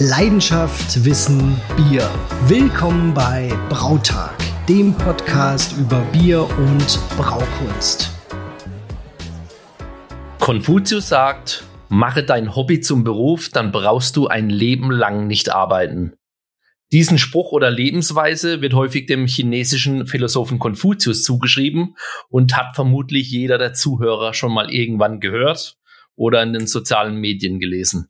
[0.00, 2.08] Leidenschaft, Wissen, Bier.
[2.46, 4.36] Willkommen bei Brautag,
[4.68, 8.08] dem Podcast über Bier und Braukunst.
[10.38, 16.17] Konfuzius sagt, mache dein Hobby zum Beruf, dann brauchst du ein Leben lang nicht arbeiten.
[16.90, 21.96] Diesen Spruch oder Lebensweise wird häufig dem chinesischen Philosophen Konfuzius zugeschrieben
[22.30, 25.76] und hat vermutlich jeder der Zuhörer schon mal irgendwann gehört
[26.14, 28.08] oder in den sozialen Medien gelesen.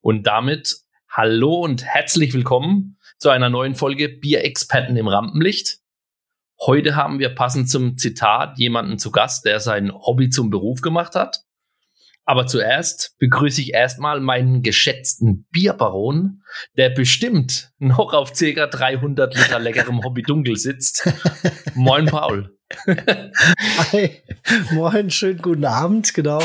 [0.00, 0.76] Und damit
[1.08, 5.78] hallo und herzlich willkommen zu einer neuen Folge Bierexperten im Rampenlicht.
[6.60, 11.16] Heute haben wir passend zum Zitat jemanden zu Gast, der sein Hobby zum Beruf gemacht
[11.16, 11.40] hat.
[12.30, 16.44] Aber zuerst begrüße ich erstmal meinen geschätzten Bierbaron,
[16.76, 18.68] der bestimmt noch auf ca.
[18.68, 21.12] 300 Liter leckerem Hobby Dunkel sitzt.
[21.74, 22.56] Moin, Paul.
[22.86, 24.22] Hi.
[24.70, 26.40] Moin, schönen guten Abend, genau.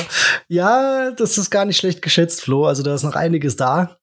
[0.48, 2.66] Ja, das ist gar nicht schlecht geschätzt, Flo.
[2.66, 3.98] Also da ist noch einiges da.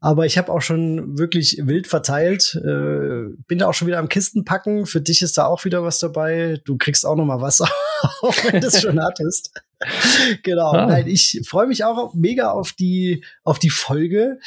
[0.00, 2.60] Aber ich habe auch schon wirklich wild verteilt.
[2.62, 4.84] Äh, bin da auch schon wieder am Kisten packen.
[4.84, 6.60] Für dich ist da auch wieder was dabei.
[6.66, 7.60] Du kriegst auch noch mal was,
[8.20, 9.50] auch wenn du es schon hattest.
[10.42, 10.72] genau.
[10.72, 10.86] Ah.
[10.86, 14.38] Nein, ich freue mich auch mega auf die, auf die Folge,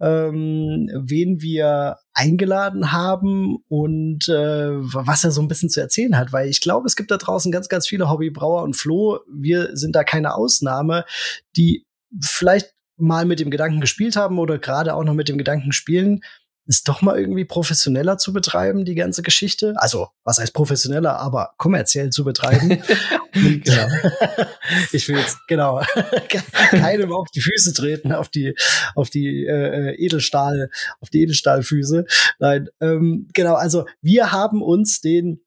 [0.00, 6.32] ähm, wen wir eingeladen haben und äh, was er so ein bisschen zu erzählen hat,
[6.32, 9.96] weil ich glaube, es gibt da draußen ganz, ganz viele Hobbybrauer und Flo, wir sind
[9.96, 11.04] da keine Ausnahme,
[11.56, 11.86] die
[12.20, 16.22] vielleicht mal mit dem Gedanken gespielt haben oder gerade auch noch mit dem Gedanken spielen,
[16.66, 19.74] ist doch mal irgendwie professioneller zu betreiben, die ganze Geschichte.
[19.76, 22.82] Also, was heißt professioneller, aber kommerziell zu betreiben.
[23.34, 23.88] Genau.
[24.92, 25.82] ich will jetzt, genau,
[26.70, 28.54] keinem auf die Füße treten, auf die,
[28.94, 30.68] auf die äh, Edelstahl,
[31.00, 32.04] auf die Edelstahlfüße.
[32.40, 35.40] Nein, ähm, genau, also wir haben uns den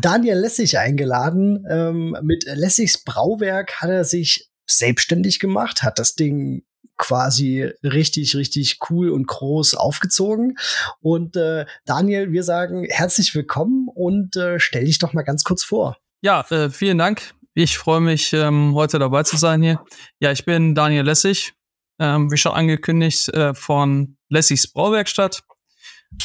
[0.00, 1.64] Daniel Lessig eingeladen.
[1.70, 6.64] Ähm, mit Lessigs Brauwerk hat er sich selbstständig gemacht, hat das Ding
[7.02, 10.56] quasi richtig, richtig cool und groß aufgezogen.
[11.00, 15.64] Und äh, Daniel, wir sagen herzlich willkommen und äh, stell dich doch mal ganz kurz
[15.64, 15.96] vor.
[16.20, 17.34] Ja, äh, vielen Dank.
[17.54, 19.84] Ich freue mich, ähm, heute dabei zu sein hier.
[20.20, 21.54] Ja, ich bin Daniel Lessig,
[21.98, 25.42] ähm, wie schon angekündigt, äh, von Lessigs Brauwerkstatt.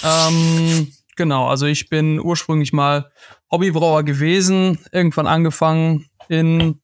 [0.03, 3.11] Ähm, genau, also ich bin ursprünglich mal
[3.51, 6.79] Hobbybrauer gewesen, irgendwann angefangen in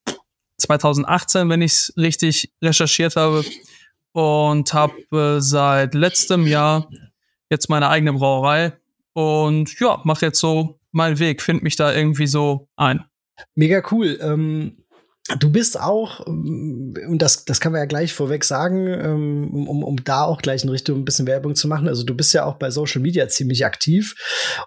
[0.58, 3.46] 2018, wenn ich es richtig recherchiert habe
[4.14, 6.90] und habe äh, seit letztem Jahr
[7.50, 8.74] jetzt meine eigene Brauerei
[9.14, 13.04] und ja, mache jetzt so meinen Weg, finde mich da irgendwie so ein.
[13.56, 14.18] Mega cool.
[14.22, 14.78] Ähm
[15.40, 19.82] Du bist auch, ähm, und das, das kann man ja gleich vorweg sagen, ähm, um,
[19.82, 21.88] um da auch gleich in Richtung ein bisschen Werbung zu machen.
[21.88, 24.16] Also du bist ja auch bei Social Media ziemlich aktiv.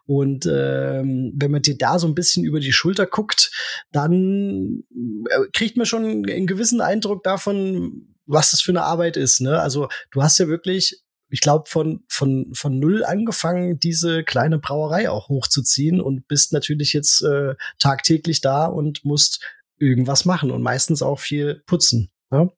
[0.06, 3.50] Und ähm, wenn man dir da so ein bisschen über die Schulter guckt,
[3.92, 4.84] dann
[5.28, 9.40] äh, kriegt man schon einen gewissen Eindruck davon, was das für eine Arbeit ist.
[9.40, 9.60] Ne?
[9.60, 15.10] Also du hast ja wirklich, ich glaube, von, von, von null angefangen, diese kleine Brauerei
[15.10, 19.44] auch hochzuziehen und bist natürlich jetzt äh, tagtäglich da und musst
[19.78, 22.10] irgendwas machen und meistens auch viel putzen.
[22.30, 22.50] Ne?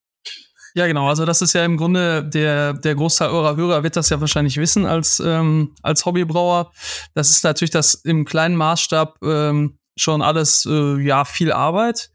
[0.75, 1.09] Ja, genau.
[1.09, 4.59] Also das ist ja im Grunde der, der Großteil eurer Hörer wird das ja wahrscheinlich
[4.59, 6.73] wissen als, ähm, als Hobbybrauer.
[7.15, 12.11] Das ist natürlich das im kleinen Maßstab ähm, schon alles äh, ja viel Arbeit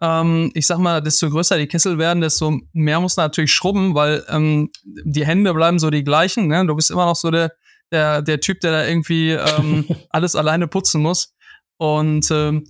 [0.00, 3.94] ähm, ich sag mal, desto größer die Kessel werden, desto mehr muss man natürlich schrubben,
[3.94, 6.48] weil ähm, die Hände bleiben so die gleichen.
[6.48, 6.66] Ne?
[6.66, 7.52] Du bist immer noch so der,
[7.92, 11.34] der, der Typ, der da irgendwie ähm, alles alleine putzen muss.
[11.76, 12.64] Und ähm,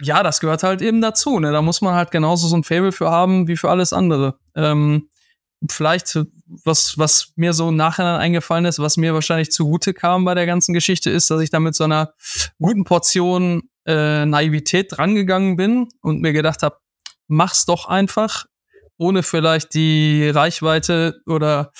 [0.00, 1.38] ja, das gehört halt eben dazu.
[1.38, 1.52] Ne?
[1.52, 4.38] Da muss man halt genauso so ein Fable für haben wie für alles andere.
[4.54, 5.08] Ähm,
[5.68, 6.18] vielleicht,
[6.64, 10.46] was, was mir so im Nachhinein eingefallen ist, was mir wahrscheinlich zugute kam bei der
[10.46, 12.14] ganzen Geschichte, ist, dass ich da mit so einer
[12.58, 16.76] guten Portion äh, Naivität drangegangen bin und mir gedacht habe,
[17.28, 18.46] mach's doch einfach,
[18.96, 21.72] ohne vielleicht die Reichweite oder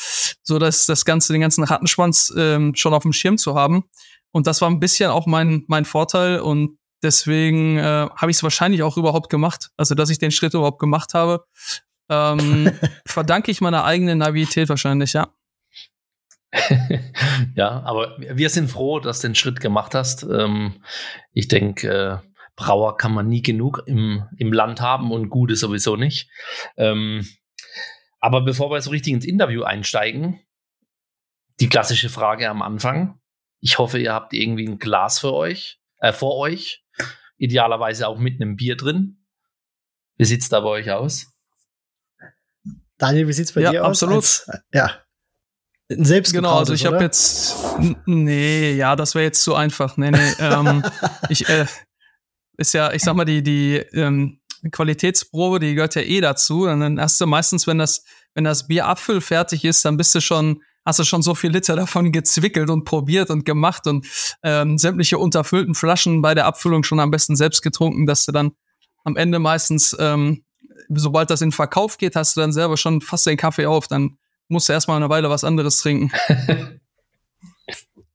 [0.42, 3.84] so dass das ganze, den ganzen Rattenschwanz ähm, schon auf dem Schirm zu haben.
[4.32, 8.42] Und das war ein bisschen auch mein, mein Vorteil und deswegen äh, habe ich es
[8.42, 9.70] wahrscheinlich auch überhaupt gemacht.
[9.76, 11.44] Also, dass ich den Schritt überhaupt gemacht habe,
[12.08, 12.72] ähm,
[13.06, 15.28] verdanke ich meiner eigenen Naivität wahrscheinlich, ja.
[17.54, 20.24] ja, aber wir sind froh, dass du den Schritt gemacht hast.
[20.24, 20.82] Ähm,
[21.32, 25.96] ich denke, äh, Brauer kann man nie genug im, im Land haben und gute sowieso
[25.96, 26.28] nicht.
[26.76, 27.26] Ähm,
[28.18, 30.40] aber bevor wir so richtig ins Interview einsteigen,
[31.60, 33.18] die klassische Frage am Anfang.
[33.60, 36.84] Ich hoffe, ihr habt irgendwie ein Glas für euch, äh, vor euch.
[37.36, 39.24] Idealerweise auch mit einem Bier drin.
[40.16, 41.32] Wie sieht's da bei euch aus?
[42.98, 44.18] Daniel, wie sieht's bei ja, dir absolut.
[44.18, 44.40] aus?
[44.46, 44.64] Absolut.
[44.74, 45.02] Ja.
[45.90, 47.56] Selbst Genau, also ich habe jetzt.
[48.06, 49.96] Nee, ja, das wäre jetzt zu einfach.
[49.96, 50.32] Nee, nee.
[50.38, 50.84] ähm,
[51.28, 51.66] ich, äh,
[52.56, 54.40] ist ja, ich sag mal, die, die, ähm,
[54.70, 56.66] Qualitätsprobe, die gehört ja eh dazu.
[56.66, 58.04] Und dann hast du meistens, wenn das,
[58.34, 61.76] wenn das Bier abfüllfertig ist, dann bist du schon, hast du schon so viel Liter
[61.76, 64.06] davon gezwickelt und probiert und gemacht und
[64.42, 68.52] ähm, sämtliche unterfüllten Flaschen bei der Abfüllung schon am besten selbst getrunken, dass du dann
[69.04, 70.44] am Ende meistens, ähm,
[70.88, 73.88] sobald das in Verkauf geht, hast du dann selber schon fast den Kaffee auf.
[73.88, 74.18] Dann
[74.50, 76.12] musst du erstmal eine Weile was anderes trinken.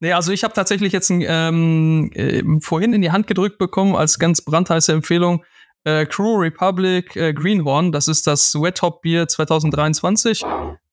[0.01, 3.95] Nee, also ich habe tatsächlich jetzt ein, ähm, äh, vorhin in die Hand gedrückt bekommen
[3.95, 5.43] als ganz brandheiße Empfehlung
[5.85, 7.91] äh, Crew Republic äh, Greenhorn.
[7.91, 10.43] Das ist das Wet Hop Bier 2023.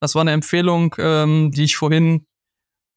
[0.01, 2.27] Das war eine Empfehlung, ähm, die ich vorhin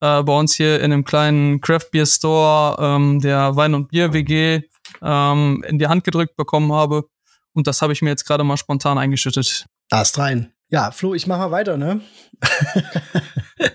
[0.01, 4.13] äh, bei uns hier in einem kleinen Craft Beer Store ähm, der Wein und Bier
[4.13, 4.61] WG
[5.01, 7.09] ähm, in die Hand gedrückt bekommen habe.
[7.53, 9.65] Und das habe ich mir jetzt gerade mal spontan eingeschüttet.
[9.89, 10.54] Ast rein.
[10.69, 12.01] Ja, Flo, ich mache mal weiter, ne?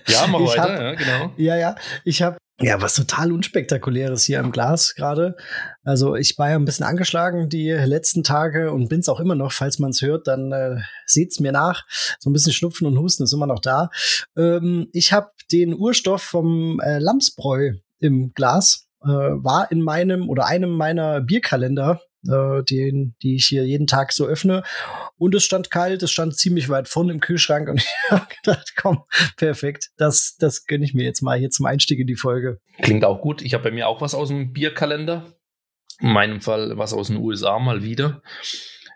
[0.07, 1.33] ja, mach weiter, hab, ja, genau.
[1.37, 1.75] Ja, ja.
[2.03, 5.35] Ich habe ja was total unspektakuläres hier im Glas gerade.
[5.83, 9.35] Also ich war ja ein bisschen angeschlagen die letzten Tage und bin es auch immer
[9.35, 9.51] noch.
[9.51, 11.85] Falls man es hört, dann äh, seht's mir nach.
[12.19, 13.89] So ein bisschen Schnupfen und Husten ist immer noch da.
[14.37, 18.87] Ähm, ich habe den Urstoff vom äh, Lamsbräu im Glas.
[19.03, 24.11] Äh, war in meinem oder einem meiner Bierkalender äh, den, die ich hier jeden Tag
[24.11, 24.63] so öffne.
[25.17, 28.73] Und es stand kalt, es stand ziemlich weit vorne im Kühlschrank und ich habe gedacht,
[28.75, 29.03] komm,
[29.37, 32.59] perfekt, das, das gönne ich mir jetzt mal hier zum Einstieg in die Folge.
[32.81, 33.41] Klingt auch gut.
[33.41, 35.33] Ich habe bei mir auch was aus dem Bierkalender.
[35.99, 38.21] In meinem Fall was aus den USA mal wieder.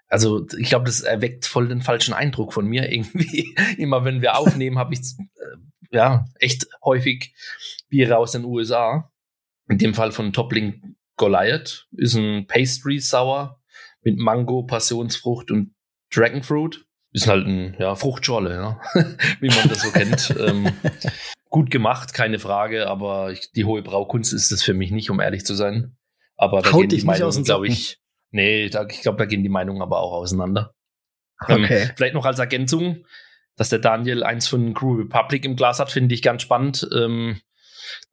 [0.07, 3.56] Also ich glaube, das erweckt voll den falschen Eindruck von mir irgendwie.
[3.78, 5.57] Immer wenn wir aufnehmen, habe ich äh,
[5.92, 7.36] ja echt häufig
[7.89, 9.12] Biere aus den USA.
[9.68, 13.62] In dem Fall von Toppling Goliath ist ein Pastry Sour
[14.02, 15.74] mit Mango, Passionsfrucht und
[16.14, 16.86] Dragonfruit.
[17.12, 18.82] Ist halt ein ja, Fruchtschorle, ja?
[19.40, 20.36] wie man das so kennt.
[20.38, 20.74] ähm,
[21.50, 25.22] gut gemacht, keine Frage, aber ich, die hohe Braukunst ist es für mich nicht, um
[25.22, 25.96] ehrlich zu sein.
[26.36, 28.00] Aber da Haut gehen die Meinungen, glaube ich,
[28.32, 30.74] nee, da, ich glaube, da gehen die Meinungen aber auch auseinander.
[31.48, 31.84] Ähm, okay.
[31.84, 33.06] Ähm, vielleicht noch als Ergänzung,
[33.56, 36.88] dass der Daniel eins von Crew Republic im Glas hat, finde ich ganz spannend.
[36.94, 37.40] Ähm,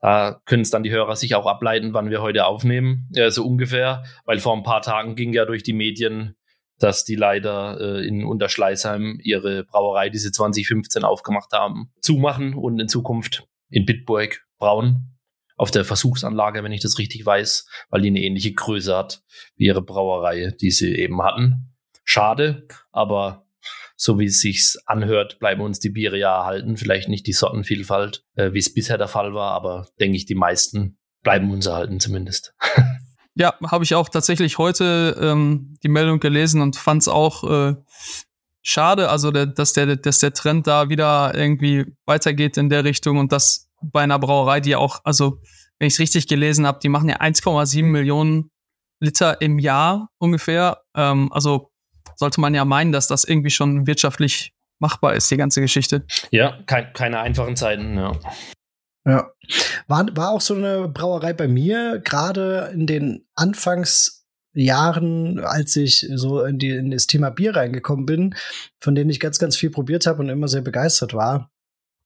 [0.00, 3.46] da können es dann die Hörer sich auch ableiten, wann wir heute aufnehmen, ja, so
[3.46, 6.36] ungefähr, weil vor ein paar Tagen ging ja durch die Medien,
[6.78, 12.78] dass die leider äh, in Unterschleißheim ihre Brauerei, die sie 2015 aufgemacht haben, zumachen und
[12.78, 15.08] in Zukunft in Bitburg brauen.
[15.56, 19.22] Auf der Versuchsanlage, wenn ich das richtig weiß, weil die eine ähnliche Größe hat
[19.54, 21.72] wie ihre Brauerei, die sie eben hatten.
[22.04, 23.46] Schade, aber
[24.02, 26.76] so wie es sich anhört, bleiben uns die Biere ja erhalten.
[26.76, 30.34] Vielleicht nicht die Sortenvielfalt, äh, wie es bisher der Fall war, aber denke ich, die
[30.34, 32.54] meisten bleiben uns erhalten zumindest.
[33.34, 37.76] Ja, habe ich auch tatsächlich heute ähm, die Meldung gelesen und fand es auch äh,
[38.60, 43.16] schade, also der, dass, der, dass der Trend da wieder irgendwie weitergeht in der Richtung
[43.16, 45.40] und das bei einer Brauerei, die auch, also
[45.78, 48.50] wenn ich es richtig gelesen habe, die machen ja 1,7 Millionen
[49.00, 50.82] Liter im Jahr ungefähr.
[50.94, 51.71] Ähm, also
[52.22, 56.04] sollte man ja meinen, dass das irgendwie schon wirtschaftlich machbar ist, die ganze Geschichte.
[56.30, 58.12] Ja, kein, keine einfachen Zeiten, ja.
[59.04, 59.32] Ja.
[59.88, 66.44] War, war auch so eine Brauerei bei mir, gerade in den Anfangsjahren, als ich so
[66.44, 68.36] in, die, in das Thema Bier reingekommen bin,
[68.80, 71.50] von denen ich ganz, ganz viel probiert habe und immer sehr begeistert war.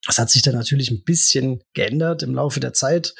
[0.06, 3.14] Das hat sich dann natürlich ein bisschen geändert im Laufe der Zeit.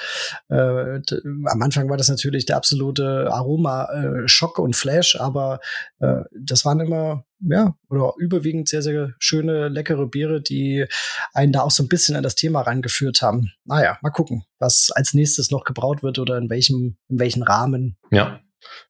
[0.48, 5.60] Äh, am Anfang war das natürlich der absolute Aroma-Schock äh, und Flash, aber
[6.00, 10.86] äh, das waren immer, ja, oder überwiegend sehr, sehr schöne, leckere Biere, die
[11.32, 13.50] einen da auch so ein bisschen an das Thema rangeführt haben.
[13.64, 17.96] Naja, mal gucken, was als nächstes noch gebraut wird oder in welchem, in welchen Rahmen.
[18.10, 18.40] Ja,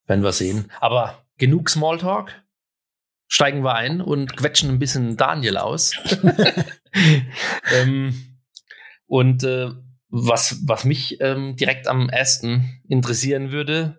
[0.06, 0.71] werden wir sehen.
[0.80, 2.32] Aber genug Smalltalk
[3.28, 5.92] steigen wir ein und quetschen ein bisschen Daniel aus.
[7.73, 8.38] ähm,
[9.06, 9.71] und äh,
[10.09, 13.99] was, was mich ähm, direkt am ersten interessieren würde,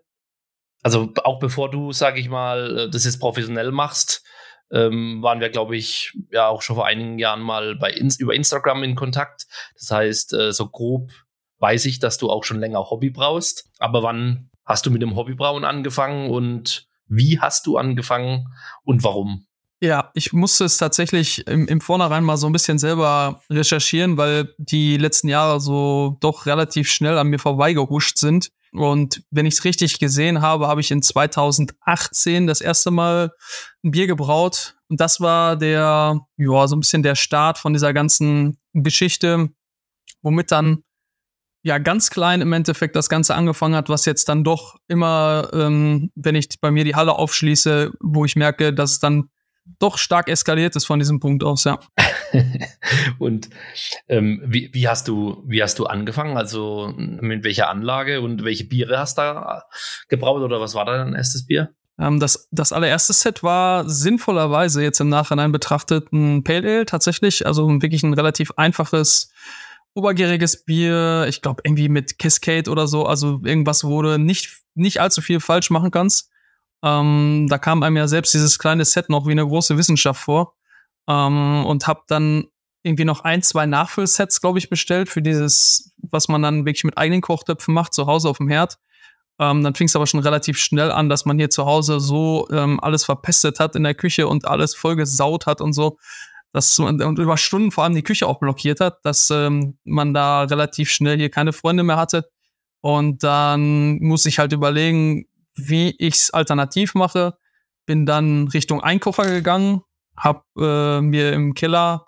[0.83, 4.23] also auch bevor du, sag ich mal, äh, das jetzt professionell machst,
[4.71, 8.33] ähm, waren wir, glaube ich, ja auch schon vor einigen Jahren mal bei Ins über
[8.33, 9.45] Instagram in Kontakt.
[9.79, 11.11] Das heißt, äh, so grob
[11.59, 13.69] weiß ich, dass du auch schon länger Hobby brauchst.
[13.79, 18.47] Aber wann hast du mit dem Hobbybrauen angefangen und wie hast du angefangen
[18.83, 19.45] und warum?
[19.79, 24.55] Ja, ich musste es tatsächlich im, im Vornherein mal so ein bisschen selber recherchieren, weil
[24.57, 28.49] die letzten Jahre so doch relativ schnell an mir vorbeigehuscht sind.
[28.73, 33.31] Und wenn ich es richtig gesehen habe, habe ich in 2018 das erste Mal
[33.83, 34.75] ein Bier gebraut.
[34.89, 39.49] Und das war der, ja, so ein bisschen der Start von dieser ganzen Geschichte,
[40.21, 40.83] womit dann
[41.67, 46.11] ja ganz klein im Endeffekt das Ganze angefangen hat, was jetzt dann doch immer, ähm,
[46.15, 49.29] wenn ich bei mir die Halle aufschließe, wo ich merke, dass es dann
[49.79, 51.77] doch stark eskaliert ist von diesem Punkt aus, ja.
[53.19, 53.49] und
[54.07, 56.37] ähm, wie, wie, hast du, wie hast du angefangen?
[56.37, 59.63] Also mit welcher Anlage und welche Biere hast du da
[60.07, 61.75] gebraut oder was war da dein erstes Bier?
[61.99, 67.45] Ähm, das, das allererste Set war sinnvollerweise jetzt im Nachhinein betrachtet ein Pale Ale tatsächlich,
[67.45, 69.31] also wirklich ein relativ einfaches
[69.93, 75.01] obergäriges Bier, ich glaube irgendwie mit Cascade oder so, also irgendwas, wo du nicht, nicht
[75.01, 76.29] allzu viel falsch machen kannst.
[76.83, 80.55] Ähm, da kam einem ja selbst dieses kleine Set noch wie eine große Wissenschaft vor.
[81.07, 82.45] Ähm, und hab dann
[82.83, 86.97] irgendwie noch ein, zwei Nachfüllsets, glaube ich, bestellt für dieses, was man dann wirklich mit
[86.97, 88.77] eigenen Kochtöpfen macht, zu Hause auf dem Herd.
[89.39, 92.47] Ähm, dann fing es aber schon relativ schnell an, dass man hier zu Hause so
[92.51, 95.97] ähm, alles verpestet hat in der Küche und alles vollgesaut hat und so,
[96.53, 100.13] dass man und über Stunden vor allem die Küche auch blockiert hat, dass ähm, man
[100.13, 102.29] da relativ schnell hier keine Freunde mehr hatte.
[102.81, 105.25] Und dann muss ich halt überlegen,
[105.55, 107.37] wie ich's alternativ mache.
[107.85, 109.81] Bin dann Richtung Einkocher gegangen,
[110.15, 112.05] hab äh, mir im Keller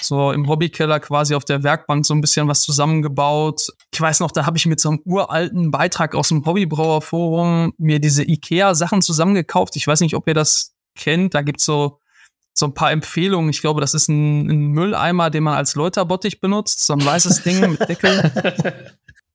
[0.00, 3.68] so im Hobbykeller quasi auf der Werkbank so ein bisschen was zusammengebaut.
[3.92, 7.98] Ich weiß noch, da habe ich mit so einem uralten Beitrag aus dem Hobbybrauerforum mir
[7.98, 9.76] diese Ikea-Sachen zusammengekauft.
[9.76, 11.34] Ich weiß nicht, ob ihr das kennt.
[11.34, 12.00] Da gibt's so
[12.58, 13.50] so ein paar Empfehlungen.
[13.50, 17.42] Ich glaube, das ist ein, ein Mülleimer, den man als Läuterbottich benutzt, so ein weißes
[17.44, 18.32] Ding mit Deckel.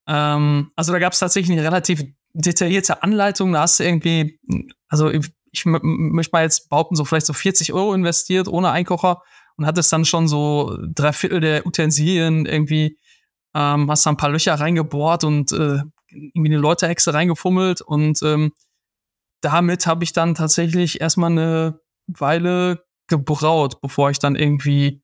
[0.08, 2.03] ähm, also da gab es tatsächlich eine relativ
[2.34, 3.53] detaillierte Anleitung.
[3.53, 4.39] Da hast du irgendwie,
[4.88, 9.22] also ich, ich möchte mal jetzt behaupten, so vielleicht so 40 Euro investiert ohne Einkocher
[9.56, 12.98] und hattest dann schon so drei Viertel der Utensilien irgendwie,
[13.53, 18.51] ähm, hast da ein paar Löcher reingebohrt und äh, irgendwie eine Läuterhexe reingefummelt und ähm,
[19.42, 25.02] damit habe ich dann tatsächlich erstmal eine Weile gebraut, bevor ich dann irgendwie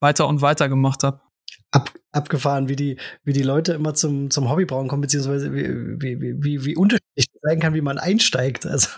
[0.00, 1.20] weiter und weiter gemacht habe.
[1.70, 5.68] Ab, abgefahren, wie die, wie die Leute immer zum, zum Hobbybrauen kommen, beziehungsweise wie,
[6.00, 8.64] wie, wie, wie unterschiedlich sein kann, wie man einsteigt.
[8.64, 8.88] Also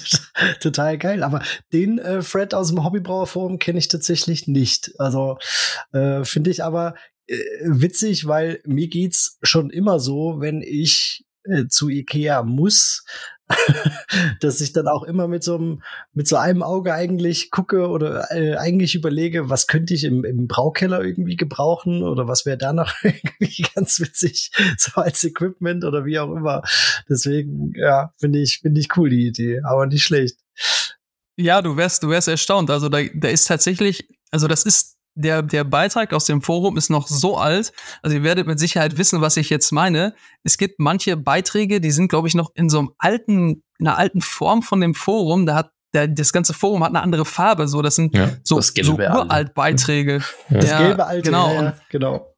[0.60, 1.22] total geil.
[1.22, 4.92] Aber den äh, Fred aus dem Hobbybrauerforum kenne ich tatsächlich nicht.
[4.98, 5.38] Also
[5.92, 6.94] äh, finde ich aber
[7.26, 13.04] äh, witzig, weil mir geht's schon immer so, wenn ich äh, zu Ikea muss,
[14.40, 15.82] dass ich dann auch immer mit so einem,
[16.12, 20.46] mit so einem Auge eigentlich gucke oder äh, eigentlich überlege, was könnte ich im, im
[20.46, 26.04] Braukeller irgendwie gebrauchen oder was wäre da noch irgendwie ganz witzig, so als Equipment oder
[26.04, 26.62] wie auch immer.
[27.08, 30.38] Deswegen, ja, finde ich, finde ich cool, die Idee, aber nicht schlecht.
[31.36, 32.70] Ja, du wärst, du wärst erstaunt.
[32.70, 36.90] Also da, da ist tatsächlich, also das ist der, der Beitrag aus dem Forum ist
[36.90, 40.14] noch so alt, also ihr werdet mit Sicherheit wissen, was ich jetzt meine.
[40.42, 43.98] Es gibt manche Beiträge, die sind, glaube ich, noch in so einem alten, in einer
[43.98, 45.46] alten Form von dem Forum.
[45.46, 47.68] Da hat der, das ganze Forum hat eine andere Farbe.
[47.68, 50.22] So, das sind ja, so, das so uralt Beiträge.
[50.48, 50.58] Ja.
[50.58, 51.52] Das gelbe alte, genau.
[51.52, 52.34] Ja, genau.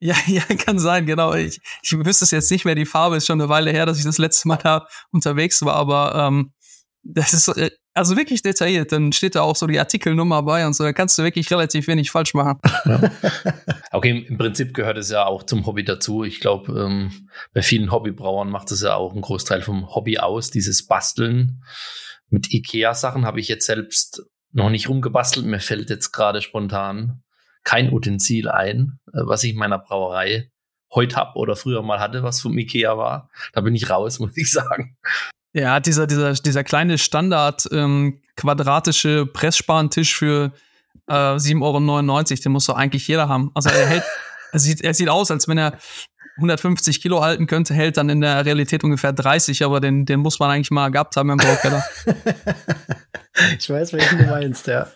[0.00, 1.34] Ja, ja, kann sein, genau.
[1.34, 3.98] Ich, ich wüsste es jetzt nicht mehr, die Farbe ist schon eine Weile her, dass
[3.98, 6.52] ich das letzte Mal da unterwegs war, aber ähm,
[7.02, 8.92] das ist äh, also wirklich detailliert.
[8.92, 10.84] Dann steht da auch so die Artikelnummer bei und so.
[10.84, 12.58] Da kannst du wirklich relativ wenig falsch machen.
[12.84, 13.00] Ja.
[13.94, 16.24] Okay, im Prinzip gehört es ja auch zum Hobby dazu.
[16.24, 20.50] Ich glaube, ähm, bei vielen Hobbybrauern macht es ja auch einen Großteil vom Hobby aus,
[20.50, 21.62] dieses Basteln.
[22.28, 25.46] Mit Ikea-Sachen habe ich jetzt selbst noch nicht rumgebastelt.
[25.46, 27.22] Mir fällt jetzt gerade spontan
[27.62, 30.50] kein Utensil ein, äh, was ich in meiner Brauerei
[30.92, 33.30] heute habe oder früher mal hatte, was vom Ikea war.
[33.52, 34.96] Da bin ich raus, muss ich sagen.
[35.54, 40.52] Ja, dieser, dieser, dieser kleine Standard ähm, quadratische Presssparentisch für
[41.08, 43.52] äh, 7,99 Euro, den muss doch eigentlich jeder haben.
[43.54, 44.02] Also er hält,
[44.52, 45.78] er sieht, er sieht aus, als wenn er
[46.38, 50.40] 150 Kilo halten könnte, hält dann in der Realität ungefähr 30, aber den, den muss
[50.40, 51.84] man eigentlich mal gehabt haben im Baukeller.
[53.56, 54.88] ich weiß, welchen du meinst, ja.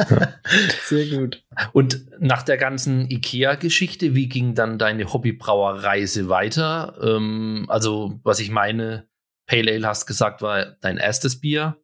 [0.86, 1.44] Sehr gut.
[1.72, 6.96] Und nach der ganzen IKEA-Geschichte, wie ging dann deine Hobbybrauerreise weiter?
[7.00, 9.06] Ähm, also, was ich meine,
[9.46, 11.78] Pale Ale hast gesagt, war dein erstes Bier.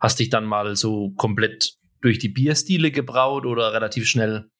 [0.00, 4.50] Hast dich dann mal so komplett durch die Bierstile gebraut oder relativ schnell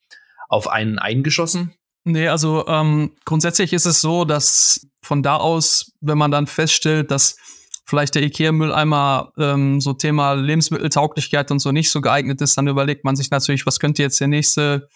[0.48, 1.74] auf einen eingeschossen?
[2.04, 7.10] Nee, also ähm, grundsätzlich ist es so, dass von da aus, wenn man dann feststellt,
[7.10, 7.36] dass
[7.84, 13.04] vielleicht der Ikea-Mülleimer ähm, so Thema Lebensmitteltauglichkeit und so nicht so geeignet ist, dann überlegt
[13.04, 14.88] man sich natürlich, was könnte jetzt der nächste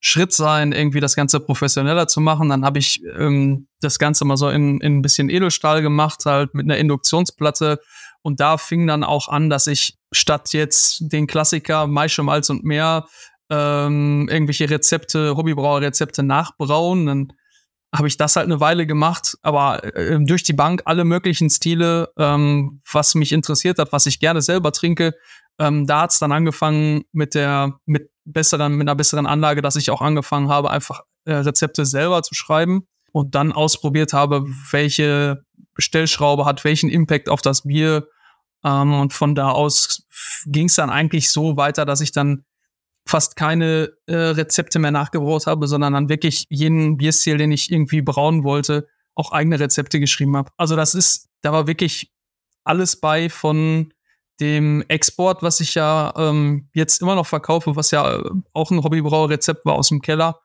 [0.00, 2.48] Schritt sein, irgendwie das Ganze professioneller zu machen.
[2.48, 6.54] Dann habe ich ähm, das Ganze mal so in, in ein bisschen Edelstahl gemacht, halt
[6.54, 7.80] mit einer Induktionsplatte.
[8.22, 12.64] Und da fing dann auch an, dass ich statt jetzt den Klassiker Maische, Malz und
[12.64, 13.06] mehr
[13.50, 17.32] ähm, irgendwelche Rezepte, Hobbybrauer-Rezepte nachbrauen, dann
[17.96, 22.10] habe ich das halt eine Weile gemacht, aber äh, durch die Bank alle möglichen Stile,
[22.18, 25.14] ähm, was mich interessiert hat, was ich gerne selber trinke.
[25.58, 29.90] Ähm, da hat's dann angefangen mit der, mit besseren, mit einer besseren Anlage, dass ich
[29.90, 35.42] auch angefangen habe, einfach äh, Rezepte selber zu schreiben und dann ausprobiert habe, welche
[35.78, 38.08] Stellschraube hat welchen Impact auf das Bier.
[38.64, 40.06] Ähm, und von da aus
[40.46, 42.44] ging's dann eigentlich so weiter, dass ich dann
[43.06, 48.02] fast keine äh, Rezepte mehr nachgebraut habe, sondern dann wirklich jeden Bierstil, den ich irgendwie
[48.02, 50.50] brauen wollte, auch eigene Rezepte geschrieben habe.
[50.56, 52.12] Also das ist, da war wirklich
[52.64, 53.92] alles bei von
[54.40, 58.22] dem Export, was ich ja ähm, jetzt immer noch verkaufe, was ja
[58.52, 60.40] auch ein Hobbybrauerrezept war aus dem Keller,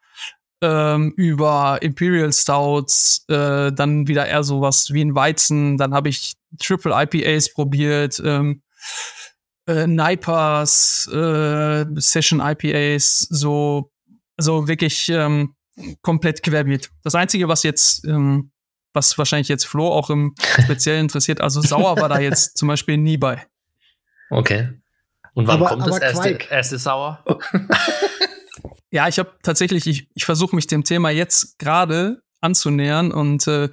[0.61, 6.35] ähm, über Imperial Stouts, äh, dann wieder eher sowas wie ein Weizen, dann habe ich
[6.59, 8.61] Triple IPAs probiert, ähm,
[9.67, 13.91] äh, Nipers, äh, Session IPAs, so,
[14.37, 15.55] also wirklich ähm,
[16.01, 16.89] komplett querbeet.
[17.03, 18.51] Das Einzige, was jetzt, ähm,
[18.93, 22.97] was wahrscheinlich jetzt Flo auch im speziell interessiert, also sauer war da jetzt zum Beispiel
[22.97, 23.45] nie bei.
[24.29, 24.69] Okay.
[25.33, 27.23] Und wann aber, kommt aber das erste, erste Sauer?
[28.91, 33.69] ja, ich habe tatsächlich, ich, ich versuche mich dem Thema jetzt gerade anzunähern und äh,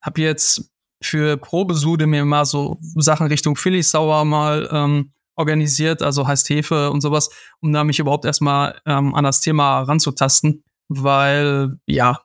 [0.00, 0.70] habe jetzt
[1.02, 6.90] für Probesude mir mal so Sachen Richtung Philly Sauer mal ähm, organisiert, also heißt Hefe
[6.90, 12.20] und sowas, um da mich überhaupt erstmal ähm, an das Thema ranzutasten, weil ja,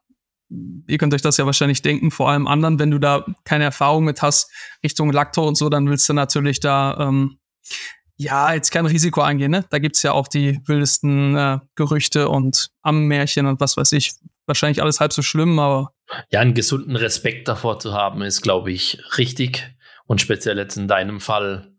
[0.49, 4.05] ihr könnt euch das ja wahrscheinlich denken, vor allem anderen, wenn du da keine Erfahrung
[4.05, 4.51] mit hast
[4.83, 7.39] Richtung Lacto und so, dann willst du natürlich da ähm,
[8.17, 9.63] ja, jetzt kein Risiko eingehen, ne?
[9.69, 14.13] Da gibt's ja auch die wildesten äh, Gerüchte und Ammenmärchen und was weiß ich.
[14.47, 15.91] Wahrscheinlich alles halb so schlimm, aber.
[16.31, 19.75] Ja, einen gesunden Respekt davor zu haben, ist, glaube ich, richtig.
[20.05, 21.76] Und speziell jetzt in deinem Fall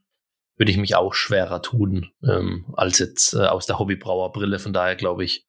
[0.59, 4.59] würde ich mich auch schwerer tun, ähm, als jetzt äh, aus der Hobbybrauerbrille.
[4.59, 5.47] Von daher, glaube ich,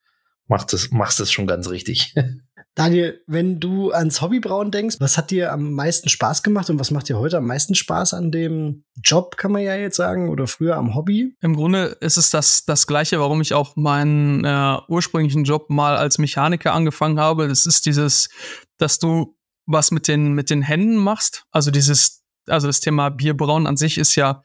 [0.48, 2.14] machst es machst es schon ganz richtig.
[2.76, 6.92] Daniel, wenn du ans Hobbybrauen denkst, was hat dir am meisten Spaß gemacht und was
[6.92, 10.48] macht dir heute am meisten Spaß an dem Job, kann man ja jetzt sagen, oder
[10.48, 11.36] früher am Hobby?
[11.42, 15.98] Im Grunde ist es das, das Gleiche, warum ich auch meinen äh, ursprünglichen Job mal
[15.98, 17.50] als Mechaniker angefangen habe.
[17.50, 18.30] Das ist dieses,
[18.78, 19.36] dass du
[19.66, 21.46] was mit den, mit den Händen machst.
[21.52, 24.44] Also dieses, also das Thema Bierbrauen an sich ist ja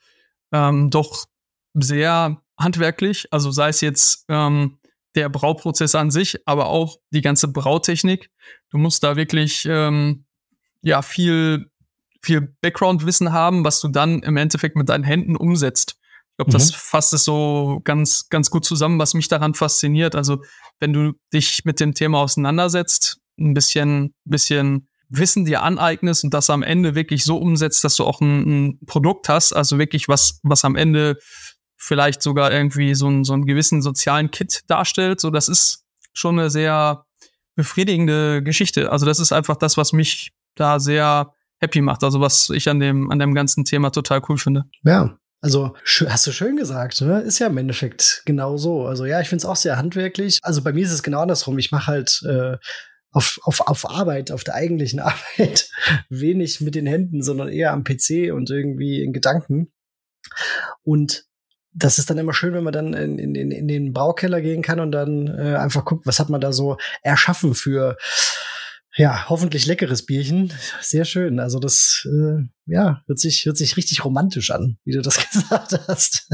[0.54, 1.26] ähm, doch
[1.74, 3.26] sehr handwerklich.
[3.32, 4.78] Also sei es jetzt ähm,
[5.16, 8.30] der Brauprozess an sich, aber auch die ganze Brautechnik.
[8.70, 10.24] Du musst da wirklich ähm,
[10.80, 11.70] ja viel
[12.22, 15.98] viel Background-Wissen haben, was du dann im Endeffekt mit deinen Händen umsetzt.
[16.30, 16.54] Ich glaube, mhm.
[16.54, 20.14] das fasst es so ganz ganz gut zusammen, was mich daran fasziniert.
[20.14, 20.42] Also
[20.78, 26.50] wenn du dich mit dem Thema auseinandersetzt, ein bisschen bisschen Wissen dir aneignest und das
[26.50, 30.40] am Ende wirklich so umsetzt, dass du auch ein, ein Produkt hast, also wirklich was
[30.42, 31.18] was am Ende
[31.84, 35.20] vielleicht sogar irgendwie so, ein, so einen gewissen sozialen Kit darstellt.
[35.20, 37.04] So, das ist schon eine sehr
[37.56, 38.90] befriedigende Geschichte.
[38.90, 42.02] Also das ist einfach das, was mich da sehr happy macht.
[42.02, 44.64] Also was ich an dem, an dem ganzen Thema total cool finde.
[44.82, 45.18] Ja.
[45.40, 45.74] Also
[46.06, 47.20] hast du schön gesagt, ne?
[47.20, 48.86] Ist ja im Endeffekt genau so.
[48.86, 50.38] Also ja, ich finde es auch sehr handwerklich.
[50.42, 51.58] Also bei mir ist es genau andersrum.
[51.58, 52.56] Ich mache halt äh,
[53.14, 55.70] auf, auf, auf Arbeit, auf der eigentlichen Arbeit,
[56.10, 59.72] wenig mit den Händen, sondern eher am PC und irgendwie in Gedanken.
[60.82, 61.24] Und
[61.72, 64.78] das ist dann immer schön, wenn man dann in, in, in den Braukeller gehen kann
[64.78, 67.96] und dann äh, einfach guckt, was hat man da so erschaffen für
[68.96, 70.52] ja, hoffentlich leckeres Bierchen.
[70.80, 71.40] Sehr schön.
[71.40, 75.80] Also das äh, ja, hört sich, hört sich richtig romantisch an, wie du das gesagt
[75.88, 76.28] hast.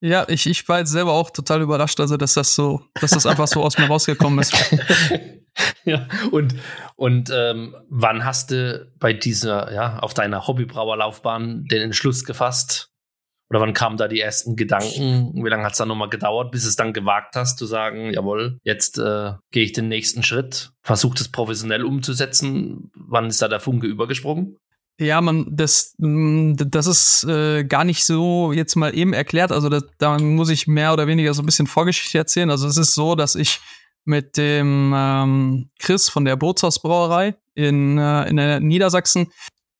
[0.00, 3.26] ja, ich, ich war jetzt selber auch total überrascht, also dass das so, dass das
[3.26, 4.54] einfach so aus mir rausgekommen ist.
[5.84, 6.54] ja, und,
[6.96, 12.90] und ähm, wann hast du bei dieser, ja, auf deiner Hobbybrauerlaufbahn den Entschluss gefasst,
[13.54, 15.30] oder wann kamen da die ersten Gedanken?
[15.44, 18.58] Wie lange hat es dann nochmal gedauert, bis es dann gewagt hast, zu sagen, jawohl,
[18.64, 22.90] jetzt äh, gehe ich den nächsten Schritt, versuche das professionell umzusetzen?
[22.96, 24.56] Wann ist da der Funke übergesprungen?
[24.98, 29.52] Ja, man, das, mm, das ist äh, gar nicht so jetzt mal eben erklärt.
[29.52, 32.50] Also das, da muss ich mehr oder weniger so ein bisschen Vorgeschichte erzählen.
[32.50, 33.60] Also es ist so, dass ich
[34.04, 39.28] mit dem ähm, Chris von der Bootshausbrauerei in, äh, in der Niedersachsen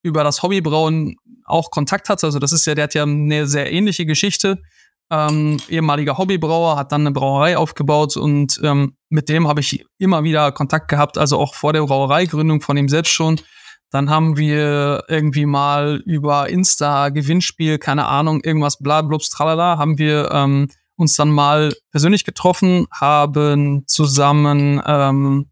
[0.04, 2.24] über das Hobbybrauen auch Kontakt hat.
[2.24, 4.62] Also das ist ja, der hat ja eine sehr ähnliche Geschichte.
[5.10, 10.24] Ähm, ehemaliger Hobbybrauer, hat dann eine Brauerei aufgebaut und ähm, mit dem habe ich immer
[10.24, 13.38] wieder Kontakt gehabt, also auch vor der Brauereigründung von ihm selbst schon.
[13.90, 19.98] Dann haben wir irgendwie mal über Insta, Gewinnspiel, keine Ahnung, irgendwas, bla, blubs, tralala, haben
[19.98, 25.50] wir ähm, uns dann mal persönlich getroffen, haben zusammen ähm,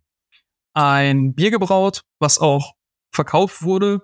[0.74, 2.72] ein Bier gebraut, was auch
[3.12, 4.02] verkauft wurde.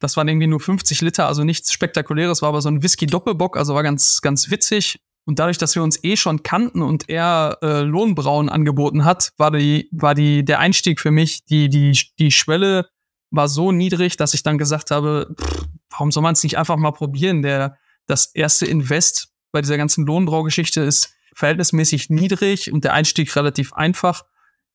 [0.00, 3.74] Das waren irgendwie nur 50 Liter, also nichts Spektakuläres, war aber so ein Whisky-Doppelbock, also
[3.74, 5.00] war ganz, ganz witzig.
[5.26, 9.50] Und dadurch, dass wir uns eh schon kannten und er äh, Lohnbrauen angeboten hat, war
[9.50, 12.88] die, war die, der Einstieg für mich, die, die, die Schwelle
[13.30, 16.76] war so niedrig, dass ich dann gesagt habe, pff, warum soll man es nicht einfach
[16.76, 17.42] mal probieren?
[17.42, 23.72] Der, das erste Invest bei dieser ganzen Lohnbraugeschichte ist verhältnismäßig niedrig und der Einstieg relativ
[23.72, 24.24] einfach.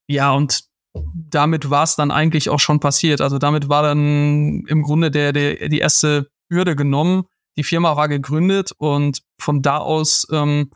[0.08, 3.22] Ja, und damit war es dann eigentlich auch schon passiert.
[3.22, 7.24] Also damit war dann im Grunde der, der, die erste Hürde genommen.
[7.58, 10.72] Die Firma war gegründet und von da aus ähm,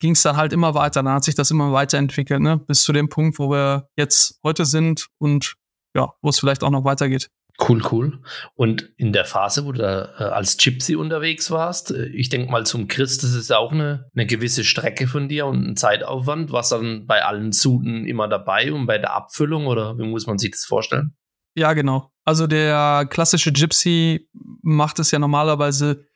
[0.00, 1.02] ging es dann halt immer weiter.
[1.02, 2.58] Dann hat sich das immer weiterentwickelt, ne?
[2.58, 5.54] bis zu dem Punkt, wo wir jetzt heute sind und
[5.94, 7.30] ja, wo es vielleicht auch noch weitergeht.
[7.60, 8.20] Cool, cool.
[8.54, 12.66] Und in der Phase, wo du äh, als Gypsy unterwegs warst, äh, ich denke mal
[12.66, 16.50] zum Christ, das ist auch eine, eine gewisse Strecke von dir und ein Zeitaufwand.
[16.50, 20.38] Warst dann bei allen Suden immer dabei und bei der Abfüllung oder wie muss man
[20.38, 21.14] sich das vorstellen?
[21.54, 22.10] Ja, genau.
[22.24, 24.28] Also der klassische Gypsy
[24.62, 26.06] macht es ja normalerweise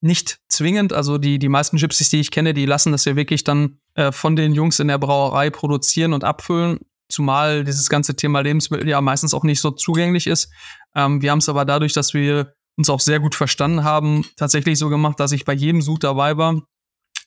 [0.00, 0.92] nicht zwingend.
[0.92, 4.12] Also die, die meisten Gypsies, die ich kenne, die lassen das ja wirklich dann äh,
[4.12, 6.80] von den Jungs in der Brauerei produzieren und abfüllen.
[7.14, 10.50] Zumal dieses ganze Thema Lebensmittel ja meistens auch nicht so zugänglich ist.
[10.96, 14.78] Ähm, wir haben es aber dadurch, dass wir uns auch sehr gut verstanden haben, tatsächlich
[14.78, 16.62] so gemacht, dass ich bei jedem Sud dabei war.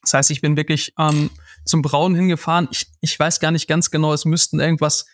[0.01, 1.29] Das heißt, ich bin wirklich ähm,
[1.63, 2.67] zum Brauen hingefahren.
[2.71, 5.05] Ich, ich weiß gar nicht ganz genau, es müssten irgendwas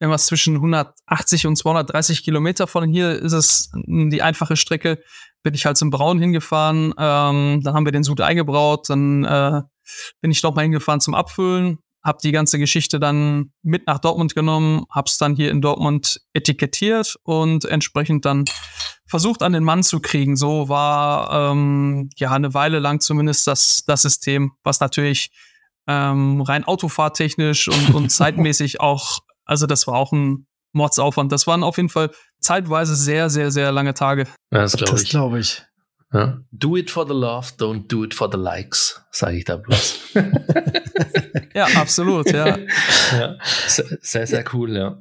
[0.00, 5.00] irgendwas zwischen 180 und 230 Kilometer von hier ist es die einfache Strecke.
[5.44, 9.62] Bin ich halt zum Brauen hingefahren, ähm, dann haben wir den Sud eingebraut, dann äh,
[10.20, 14.34] bin ich noch mal hingefahren zum Abfüllen, habe die ganze Geschichte dann mit nach Dortmund
[14.34, 18.44] genommen, habe es dann hier in Dortmund etikettiert und entsprechend dann
[19.06, 20.36] versucht an den Mann zu kriegen.
[20.36, 25.30] So war ähm, ja eine Weile lang zumindest das, das System, was natürlich
[25.86, 31.30] ähm, rein autofahrtechnisch und, und zeitmäßig auch also das war auch ein Mordsaufwand.
[31.32, 32.10] Das waren auf jeden Fall
[32.40, 34.26] zeitweise sehr, sehr, sehr lange Tage.
[34.50, 35.10] Ja, das glaube ich.
[35.10, 35.62] Glaub ich.
[36.12, 36.38] Ja.
[36.50, 40.00] Do it for the love, don't do it for the likes, sage ich da bloß.
[41.54, 42.58] ja, absolut, ja.
[43.18, 43.38] ja.
[44.02, 44.98] Sehr, sehr cool, ja.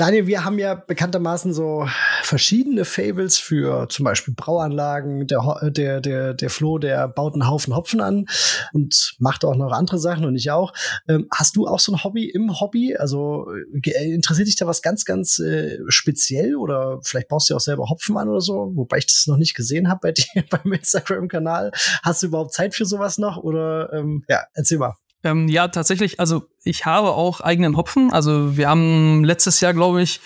[0.00, 1.86] Daniel, wir haben ja bekanntermaßen so
[2.22, 5.26] verschiedene Fables für zum Beispiel Brauanlagen.
[5.26, 8.24] Der, der, der, der Flo, der baut einen Haufen Hopfen an
[8.72, 10.72] und macht auch noch andere Sachen und ich auch.
[11.06, 12.96] Ähm, hast du auch so ein Hobby im Hobby?
[12.96, 17.60] Also äh, interessiert dich da was ganz, ganz äh, speziell oder vielleicht baust du auch
[17.60, 18.72] selber Hopfen an oder so?
[18.74, 21.72] Wobei ich das noch nicht gesehen habe bei dir beim Instagram-Kanal.
[22.02, 24.94] Hast du überhaupt Zeit für sowas noch oder ähm, ja, erzähl mal.
[25.22, 28.12] Ähm, ja, tatsächlich, also ich habe auch eigenen Hopfen.
[28.12, 30.20] Also wir haben letztes Jahr, glaube ich,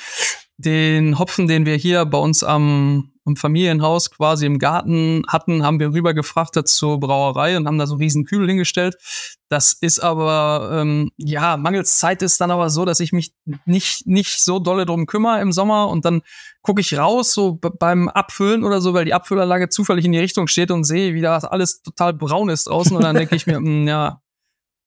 [0.57, 5.81] den Hopfen, den wir hier bei uns am, am Familienhaus quasi im Garten hatten, haben
[5.81, 8.97] wir rübergefrachtet zur Brauerei und haben da so riesen Kübel hingestellt.
[9.49, 13.35] Das ist aber, ähm, ja, mangels Zeit ist dann aber so, dass ich mich
[13.67, 16.23] nicht, nicht so dolle drum kümmere im Sommer und dann
[16.63, 20.47] gucke ich raus, so beim Abfüllen oder so, weil die Abfüllanlage zufällig in die Richtung
[20.47, 23.61] steht und sehe, wie da alles total braun ist draußen und dann denke ich mir,
[23.61, 24.21] mh, hm, ja,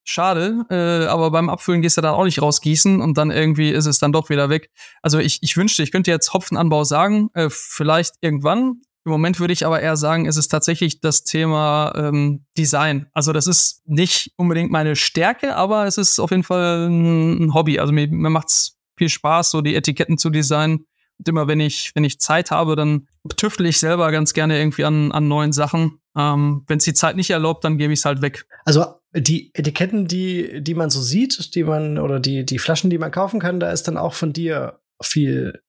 [0.07, 3.85] schade, äh, aber beim Abfüllen gehst du dann auch nicht rausgießen und dann irgendwie ist
[3.85, 4.71] es dann doch wieder weg.
[5.01, 8.81] Also ich, ich wünschte, ich könnte jetzt Hopfenanbau sagen, äh, vielleicht irgendwann.
[9.05, 13.07] Im Moment würde ich aber eher sagen, es ist tatsächlich das Thema ähm, Design.
[13.13, 17.79] Also das ist nicht unbedingt meine Stärke, aber es ist auf jeden Fall ein, Hobby.
[17.79, 20.85] Also mir, mir macht's viel Spaß, so die Etiketten zu designen.
[21.19, 24.83] Und immer wenn ich, wenn ich Zeit habe, dann tüftel ich selber ganz gerne irgendwie
[24.85, 25.99] an, an neuen Sachen.
[26.17, 28.45] Ähm, wenn es die Zeit nicht erlaubt, dann gebe ich es halt weg.
[28.65, 28.85] Also
[29.21, 33.11] die Etiketten, die, die man so sieht, die man, oder die, die Flaschen, die man
[33.11, 35.61] kaufen kann, da ist dann auch von dir viel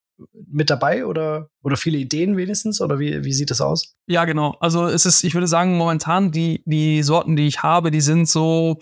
[0.50, 2.80] mit dabei oder, oder viele Ideen wenigstens?
[2.80, 3.94] Oder wie, wie sieht das aus?
[4.06, 4.56] Ja, genau.
[4.60, 8.28] Also es ist, ich würde sagen, momentan die, die Sorten, die ich habe, die sind
[8.28, 8.78] so,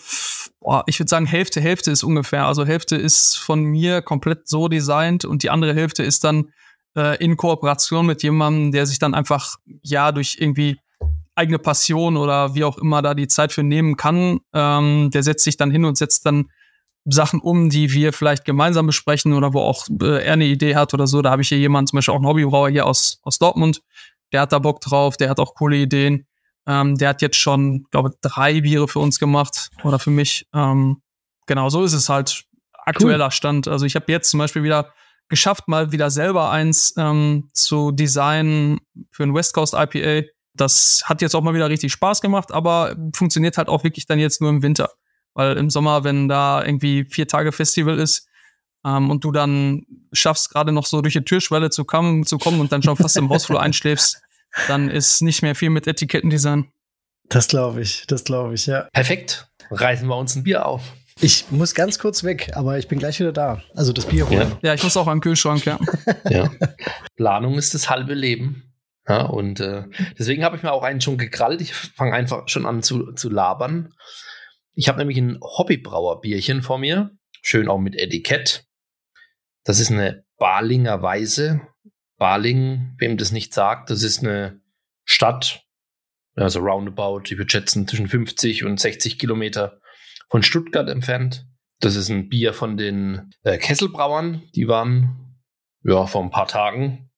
[0.61, 2.47] boah, ich würde sagen, Hälfte, Hälfte ist ungefähr.
[2.47, 6.53] Also Hälfte ist von mir komplett so designt und die andere Hälfte ist dann
[6.97, 10.79] äh, in Kooperation mit jemandem, der sich dann einfach, ja, durch irgendwie
[11.37, 15.45] eigene Passion oder wie auch immer da die Zeit für nehmen kann, ähm, der setzt
[15.45, 16.51] sich dann hin und setzt dann
[17.05, 20.93] Sachen um, die wir vielleicht gemeinsam besprechen oder wo auch äh, er eine Idee hat
[20.93, 21.23] oder so.
[21.23, 23.83] Da habe ich hier jemanden, zum Beispiel auch einen Hobbybrauer hier aus, aus Dortmund,
[24.33, 26.27] der hat da Bock drauf, der hat auch coole Ideen.
[26.67, 30.49] Ähm, der hat jetzt schon, glaube drei Biere für uns gemacht oder für mich.
[30.53, 31.01] Ähm,
[31.47, 33.31] genau, so ist es halt aktueller cool.
[33.31, 33.69] Stand.
[33.69, 34.93] Also ich habe jetzt zum Beispiel wieder
[35.29, 40.27] geschafft, mal wieder selber eins ähm, zu designen für ein West Coast IPA.
[40.57, 44.19] Das hat jetzt auch mal wieder richtig Spaß gemacht, aber funktioniert halt auch wirklich dann
[44.19, 44.91] jetzt nur im Winter.
[45.35, 48.29] Weil im Sommer, wenn da irgendwie vier Tage Festival ist
[48.85, 52.61] ähm, und du dann schaffst, gerade noch so durch die Türschwelle zu kommen, zu kommen
[52.61, 54.23] und dann schon fast im Hausflur einschläfst,
[54.69, 56.71] dann ist nicht mehr viel mit Etikettendesign.
[57.29, 58.89] Das glaube ich, das glaube ich, ja.
[58.93, 59.49] Perfekt.
[59.71, 60.83] Reißen wir uns ein Bier auf.
[61.21, 63.63] Ich muss ganz kurz weg, aber ich bin gleich wieder da.
[63.75, 64.53] Also das Bier holen.
[64.63, 65.79] Ja, ja ich muss auch am Kühlschrank, ja.
[66.29, 66.51] ja.
[67.17, 68.63] Planung ist das halbe Leben.
[69.09, 69.85] Ja, und äh,
[70.19, 71.61] deswegen habe ich mir auch einen schon gekrallt.
[71.61, 73.95] Ich fange einfach schon an zu, zu labern.
[74.75, 77.11] Ich habe nämlich ein Hobbybrauerbierchen vor mir.
[77.43, 78.67] Schön auch mit Etikett.
[79.65, 81.61] Das ist eine Balinger Weise.
[82.19, 84.61] Baling, wem das nicht sagt, das ist eine
[85.05, 85.63] Stadt,
[86.35, 89.81] also roundabout, ich würde schätzen, zwischen 50 und 60 Kilometer
[90.29, 91.47] von Stuttgart entfernt.
[91.81, 94.43] Das ist ein Bier von den äh, Kesselbrauern.
[94.55, 95.37] Die waren
[95.83, 97.11] ja vor ein paar Tagen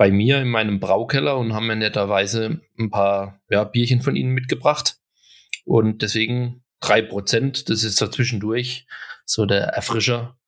[0.00, 4.30] bei mir in meinem Braukeller und haben mir netterweise ein paar ja, Bierchen von ihnen
[4.30, 4.96] mitgebracht.
[5.66, 8.86] Und deswegen drei Prozent, das ist dazwischendurch
[9.26, 10.38] so der Erfrischer,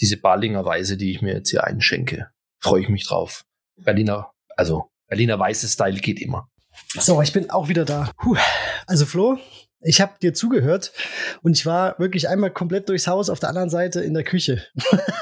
[0.00, 2.30] diese Balinger Weise, die ich mir jetzt hier einschenke.
[2.58, 3.44] Freue ich mich drauf.
[3.76, 6.48] Berliner, also Berliner weiße Style geht immer.
[6.94, 8.10] So, ich bin auch wieder da.
[8.16, 8.38] Puh.
[8.86, 9.38] Also Flo,
[9.82, 10.92] ich habe dir zugehört
[11.42, 14.62] und ich war wirklich einmal komplett durchs Haus auf der anderen Seite in der Küche.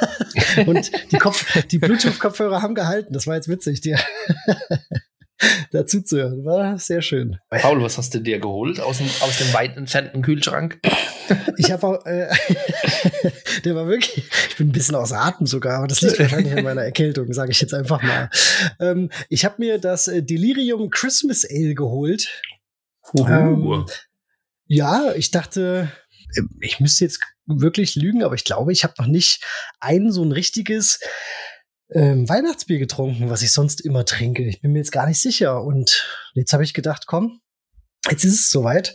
[0.67, 3.13] und die, Kopf, die Bluetooth-Kopfhörer haben gehalten.
[3.13, 3.99] Das war jetzt witzig, dir
[5.73, 6.45] dazu zu hören.
[6.45, 7.39] War sehr schön.
[7.49, 10.81] Paul, was hast du dir geholt aus dem, aus dem weit entfernten Kühlschrank?
[11.57, 12.29] Ich habe auch, äh,
[13.65, 16.65] der war wirklich, ich bin ein bisschen außer Atem sogar, aber das liegt wahrscheinlich an
[16.65, 18.29] meiner Erkältung, sage ich jetzt einfach mal.
[18.81, 22.29] Ähm, ich habe mir das äh, Delirium Christmas Ale geholt.
[23.15, 23.27] Uh.
[23.27, 23.87] Ähm,
[24.71, 25.91] ja, ich dachte,
[26.37, 29.45] äh, ich müsste jetzt wirklich lügen, aber ich glaube, ich habe noch nicht
[29.81, 31.01] ein so ein richtiges
[31.93, 34.45] ähm, Weihnachtsbier getrunken, was ich sonst immer trinke.
[34.45, 35.65] Ich bin mir jetzt gar nicht sicher.
[35.65, 37.41] Und jetzt habe ich gedacht, komm,
[38.09, 38.95] jetzt ist es soweit.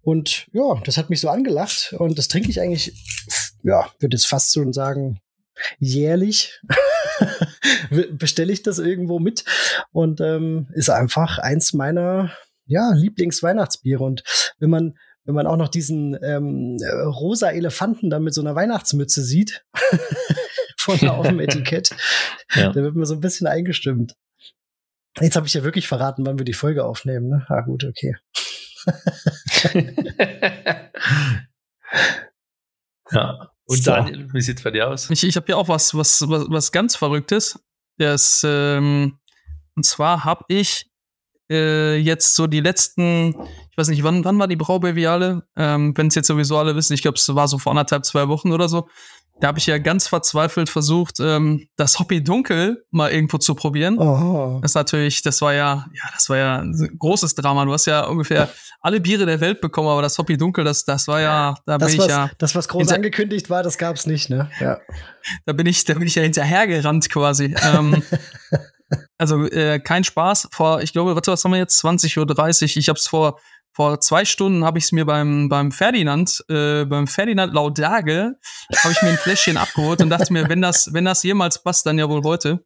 [0.00, 1.92] Und ja, das hat mich so angelacht.
[1.98, 2.92] Und das trinke ich eigentlich,
[3.64, 5.18] ja, würde jetzt fast schon sagen,
[5.80, 6.60] jährlich.
[8.12, 9.44] Bestelle ich das irgendwo mit.
[9.90, 12.32] Und ähm, ist einfach eins meiner
[12.70, 14.02] ja, Lieblingsweihnachtsbiere.
[14.02, 14.22] Und
[14.58, 19.22] wenn man, wenn man auch noch diesen ähm, rosa Elefanten da mit so einer Weihnachtsmütze
[19.22, 19.64] sieht,
[20.78, 21.90] vorne auf dem Etikett,
[22.54, 22.72] ja.
[22.72, 24.16] da wird man so ein bisschen eingestimmt.
[25.20, 27.28] Jetzt habe ich ja wirklich verraten, wann wir die Folge aufnehmen.
[27.28, 27.44] Ne?
[27.48, 28.16] Ah, gut, okay.
[33.10, 33.50] ja.
[33.64, 33.90] Und so.
[33.90, 35.10] Daniel, wie sieht's bei dir aus?
[35.10, 37.58] Ich, ich habe hier auch was, was, was, was ganz Verrücktes.
[37.98, 39.18] Das, ähm,
[39.74, 40.89] und zwar habe ich
[41.50, 43.34] äh, jetzt so die letzten,
[43.70, 45.42] ich weiß nicht, wann, wann war die Braubeviale?
[45.56, 48.28] Ähm, Wenn es jetzt sowieso alle wissen, ich glaube, es war so vor anderthalb, zwei
[48.28, 48.88] Wochen oder so.
[49.40, 53.98] Da habe ich ja ganz verzweifelt versucht, ähm, das Hoppy Dunkel mal irgendwo zu probieren.
[53.98, 54.60] Oh.
[54.60, 57.64] Das natürlich, das war ja, ja, das war ja ein großes Drama.
[57.64, 58.50] Du hast ja ungefähr
[58.82, 61.92] alle Biere der Welt bekommen, aber das Hoppy Dunkel, das, das war ja, da das,
[61.92, 62.30] bin was, ich ja.
[62.36, 64.50] Das, was groß angekündigt war, das gab's nicht, ne?
[64.60, 64.78] Ja.
[65.46, 67.54] Da bin ich, da bin ich ja hinterhergerannt quasi.
[67.62, 68.02] ähm,
[69.20, 70.48] also äh, kein Spaß.
[70.50, 71.84] Vor, ich glaube, was haben wir jetzt?
[71.84, 72.76] 20.30 Uhr.
[72.78, 73.38] Ich habe es vor
[73.72, 78.34] vor zwei Stunden habe ich es mir beim beim Ferdinand äh, beim Ferdinand Laudage
[78.76, 81.86] habe ich mir ein Fläschchen abgeholt und dachte mir, wenn das wenn das jemals passt,
[81.86, 82.64] dann ja wohl heute.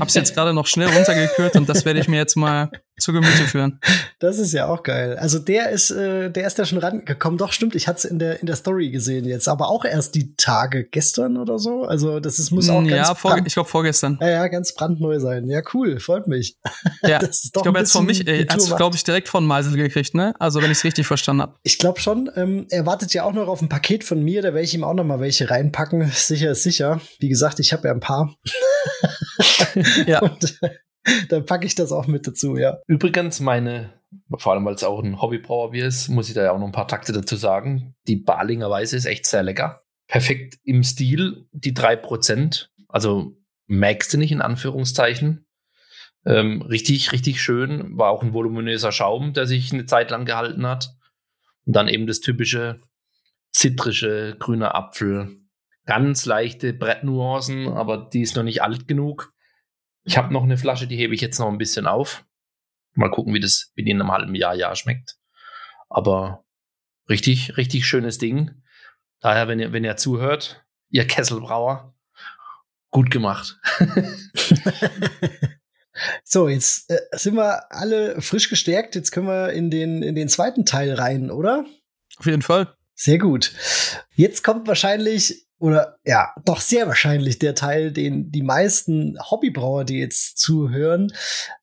[0.00, 3.30] Hab's jetzt gerade noch schnell runtergekürt und das werde ich mir jetzt mal zu Gemüte
[3.46, 3.80] führen.
[4.18, 5.16] Das ist ja auch geil.
[5.18, 7.38] Also der ist, äh, der ist da schon rangekommen.
[7.38, 10.14] Doch, stimmt, ich hatte es in der, in der Story gesehen jetzt, aber auch erst
[10.14, 11.84] die Tage gestern oder so.
[11.84, 14.18] Also das ist, muss auch ja, ganz vor, ich glaube vorgestern.
[14.20, 15.48] Ja, ja, ganz brandneu sein.
[15.48, 16.56] Ja, cool, freut mich.
[17.02, 19.44] Ja, das ist doch ich glaube jetzt von mich, äh, hat glaube ich direkt von
[19.44, 20.34] Meisel gekriegt, ne?
[20.38, 21.54] Also wenn ich es richtig verstanden habe.
[21.62, 22.30] Ich glaube schon.
[22.36, 24.84] Ähm, er wartet ja auch noch auf ein Paket von mir, da werde ich ihm
[24.84, 26.10] auch noch mal welche reinpacken.
[26.12, 27.00] Sicher ist sicher.
[27.18, 28.34] Wie gesagt, ich habe ja ein paar.
[30.06, 30.20] ja.
[30.20, 30.58] Und,
[31.28, 32.78] dann packe ich das auch mit dazu, ja.
[32.86, 33.92] Übrigens, meine,
[34.38, 36.72] vor allem weil es auch ein Hobbybrauerbier ist, muss ich da ja auch noch ein
[36.72, 37.94] paar Takte dazu sagen.
[38.06, 39.82] Die Balinger Weiße ist echt sehr lecker.
[40.08, 42.72] Perfekt im Stil, die drei Prozent.
[42.88, 45.46] Also merkst du nicht in Anführungszeichen.
[46.24, 47.96] Ähm, richtig, richtig schön.
[47.96, 50.96] War auch ein voluminöser Schaum, der sich eine Zeit lang gehalten hat.
[51.64, 52.80] Und dann eben das typische
[53.52, 55.40] zitrische grüne Apfel.
[55.86, 59.32] Ganz leichte Brettnuancen, aber die ist noch nicht alt genug.
[60.04, 62.24] Ich habe noch eine Flasche, die hebe ich jetzt noch ein bisschen auf.
[62.94, 65.16] Mal gucken, wie das wie die in einem halben Jahr, Jahr schmeckt.
[65.88, 66.44] Aber
[67.08, 68.62] richtig, richtig schönes Ding.
[69.20, 71.94] Daher, wenn ihr, wenn ihr zuhört, ihr Kesselbrauer,
[72.90, 73.58] gut gemacht.
[76.24, 78.94] so, jetzt äh, sind wir alle frisch gestärkt.
[78.94, 81.64] Jetzt können wir in den, in den zweiten Teil rein, oder?
[82.18, 82.74] Auf jeden Fall.
[82.94, 83.52] Sehr gut.
[84.14, 89.98] Jetzt kommt wahrscheinlich oder ja, doch sehr wahrscheinlich der Teil, den die meisten Hobbybrauer, die
[89.98, 91.12] jetzt zuhören,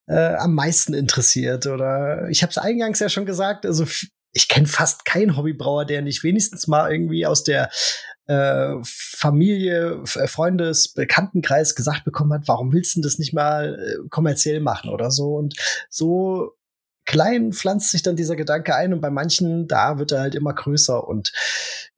[0.06, 1.66] äh, am meisten interessiert.
[1.66, 3.86] Oder ich habe es eingangs ja schon gesagt, also
[4.32, 7.70] ich kenne fast keinen Hobbybrauer, der nicht wenigstens mal irgendwie aus der
[8.26, 14.08] äh, Familie, äh, Freundes, Bekanntenkreis gesagt bekommen hat, warum willst du das nicht mal äh,
[14.08, 15.34] kommerziell machen oder so?
[15.36, 15.54] Und
[15.88, 16.52] so
[17.04, 20.54] klein pflanzt sich dann dieser Gedanke ein und bei manchen, da wird er halt immer
[20.54, 21.32] größer und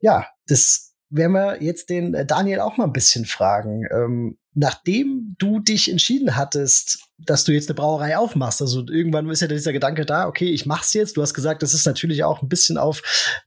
[0.01, 0.86] ja, das
[1.17, 3.87] werden wir jetzt den äh, Daniel auch mal ein bisschen fragen.
[3.91, 9.43] Ähm, nachdem du dich entschieden hattest, dass du jetzt eine Brauerei aufmachst, also irgendwann ist
[9.43, 11.17] ja dieser Gedanke da, okay, ich mach's jetzt.
[11.17, 13.03] Du hast gesagt, das ist natürlich auch ein bisschen auf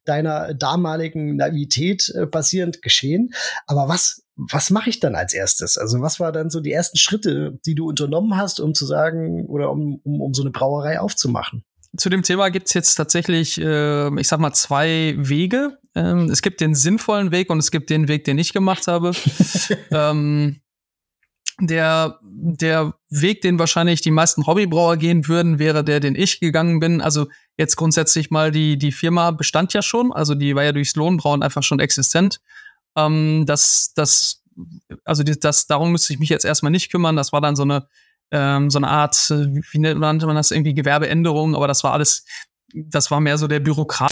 [0.05, 3.33] deiner damaligen Naivität äh, basierend geschehen.
[3.65, 5.77] Aber was, was mache ich dann als erstes?
[5.77, 9.47] Also was war dann so die ersten Schritte, die du unternommen hast, um zu sagen
[9.47, 11.63] oder um, um, um so eine Brauerei aufzumachen?
[11.97, 15.78] Zu dem Thema gibt's jetzt tatsächlich, äh, ich sag mal, zwei Wege.
[15.95, 19.11] Ähm, es gibt den sinnvollen Weg und es gibt den Weg, den ich gemacht habe.
[19.91, 20.61] ähm,
[21.61, 26.79] der, der Weg, den wahrscheinlich die meisten Hobbybrauer gehen würden, wäre der, den ich gegangen
[26.79, 27.01] bin.
[27.01, 30.95] Also jetzt grundsätzlich mal die, die Firma bestand ja schon, also die war ja durchs
[30.95, 32.39] Lohnbrauen einfach schon existent.
[32.95, 34.43] Ähm, das, das,
[35.03, 37.15] also das, darum müsste ich mich jetzt erstmal nicht kümmern.
[37.15, 37.87] Das war dann so eine
[38.31, 42.25] ähm, so eine Art, äh, wie nannte man das, irgendwie Gewerbeänderung, aber das war alles,
[42.73, 44.11] das war mehr so der Bürokrat.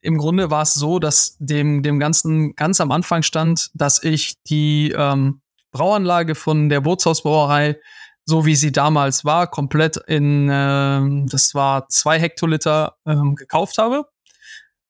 [0.00, 4.42] im Grunde war es so, dass dem, dem Ganzen ganz am Anfang stand, dass ich
[4.44, 5.40] die ähm,
[5.72, 7.78] Brauanlage von der Bootshausbrauerei,
[8.24, 14.06] so wie sie damals war, komplett in, ähm, das war zwei Hektoliter, ähm, gekauft habe.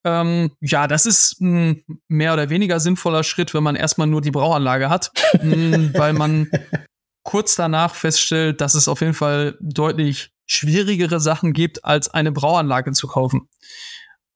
[0.04, 4.30] Ähm, ja, das ist ein mehr oder weniger sinnvoller Schritt, wenn man erstmal nur die
[4.30, 6.50] Brauanlage hat, weil man
[7.22, 12.92] kurz danach feststellt, dass es auf jeden Fall deutlich schwierigere Sachen gibt, als eine Brauanlage
[12.92, 13.48] zu kaufen.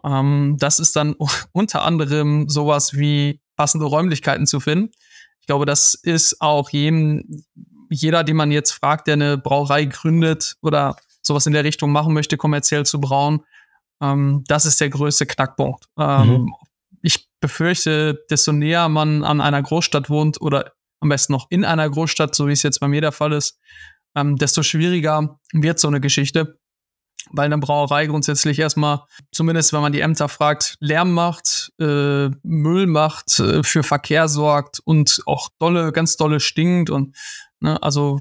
[0.05, 1.17] Ähm, das ist dann
[1.53, 4.91] unter anderem sowas wie passende Räumlichkeiten zu finden.
[5.41, 7.45] Ich glaube, das ist auch jedem,
[7.91, 12.15] jeder, den man jetzt fragt, der eine Brauerei gründet oder sowas in der Richtung machen
[12.15, 13.43] möchte, kommerziell zu brauen,
[14.01, 15.87] ähm, das ist der größte Knackpunkt.
[15.99, 16.55] Ähm, mhm.
[17.03, 21.89] Ich befürchte, desto näher man an einer Großstadt wohnt oder am besten noch in einer
[21.89, 23.59] Großstadt, so wie es jetzt bei mir der Fall ist,
[24.17, 26.59] ähm, desto schwieriger wird so eine Geschichte
[27.31, 32.87] weil eine Brauerei grundsätzlich erstmal, zumindest wenn man die Ämter fragt, Lärm macht, äh, Müll
[32.87, 37.17] macht, äh, für Verkehr sorgt und auch dolle, ganz dolle stinkt und
[37.61, 38.21] ne, also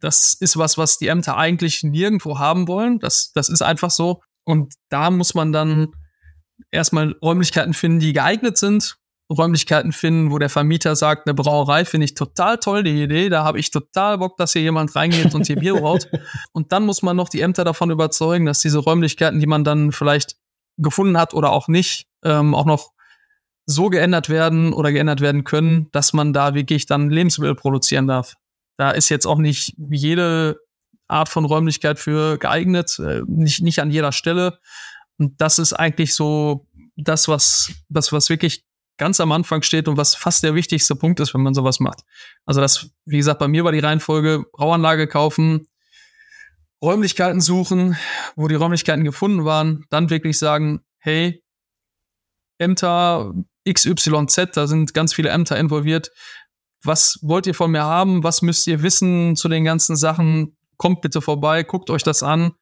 [0.00, 3.00] das ist was, was die Ämter eigentlich nirgendwo haben wollen.
[3.00, 4.22] Das, das ist einfach so.
[4.44, 5.88] Und da muss man dann
[6.70, 8.96] erstmal Räumlichkeiten finden, die geeignet sind
[9.30, 13.42] Räumlichkeiten finden, wo der Vermieter sagt, eine Brauerei finde ich total toll, die Idee, da
[13.42, 16.08] habe ich total Bock, dass hier jemand reingeht und hier Bier braut.
[16.52, 19.92] Und dann muss man noch die Ämter davon überzeugen, dass diese Räumlichkeiten, die man dann
[19.92, 20.36] vielleicht
[20.78, 22.92] gefunden hat oder auch nicht, ähm, auch noch
[23.66, 28.34] so geändert werden oder geändert werden können, dass man da wirklich dann Lebensmittel produzieren darf.
[28.76, 30.60] Da ist jetzt auch nicht jede
[31.08, 34.58] Art von Räumlichkeit für geeignet, äh, nicht, nicht an jeder Stelle.
[35.18, 38.64] Und das ist eigentlich so das, was, das, was wirklich
[38.98, 42.00] ganz am Anfang steht und was fast der wichtigste Punkt ist, wenn man sowas macht.
[42.44, 45.66] Also das, wie gesagt, bei mir war die Reihenfolge Brauanlage kaufen,
[46.82, 47.96] Räumlichkeiten suchen,
[48.36, 51.42] wo die Räumlichkeiten gefunden waren, dann wirklich sagen, hey,
[52.58, 53.32] Ämter
[53.68, 56.10] XYZ, da sind ganz viele Ämter involviert.
[56.82, 58.22] Was wollt ihr von mir haben?
[58.22, 60.56] Was müsst ihr wissen zu den ganzen Sachen?
[60.76, 62.52] Kommt bitte vorbei, guckt euch das an.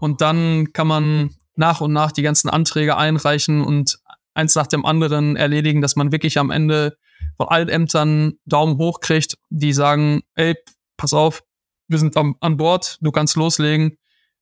[0.00, 3.98] Und dann kann man nach und nach die ganzen Anträge einreichen und
[4.40, 6.96] eins nach dem anderen erledigen, dass man wirklich am Ende
[7.36, 10.56] von allen Ämtern Daumen hoch kriegt, die sagen, ey,
[10.96, 11.42] pass auf,
[11.88, 13.98] wir sind am, an Bord, du kannst loslegen.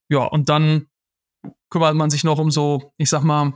[0.09, 0.87] Ja, und dann
[1.71, 3.55] kümmert man sich noch um so, ich sag mal,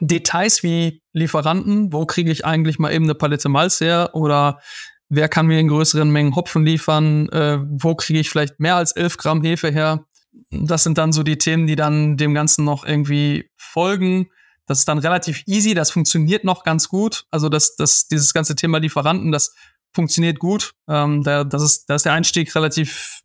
[0.00, 4.60] Details wie Lieferanten, wo kriege ich eigentlich mal eben eine Palette Malz her oder
[5.08, 8.92] wer kann mir in größeren Mengen Hopfen liefern, äh, wo kriege ich vielleicht mehr als
[8.92, 10.04] 11 Gramm Hefe her.
[10.50, 14.28] Das sind dann so die Themen, die dann dem Ganzen noch irgendwie folgen.
[14.66, 17.24] Das ist dann relativ easy, das funktioniert noch ganz gut.
[17.30, 19.54] Also das, das, dieses ganze Thema Lieferanten, das
[19.94, 20.72] funktioniert gut.
[20.88, 23.22] Ähm, da, das ist, da ist der Einstieg relativ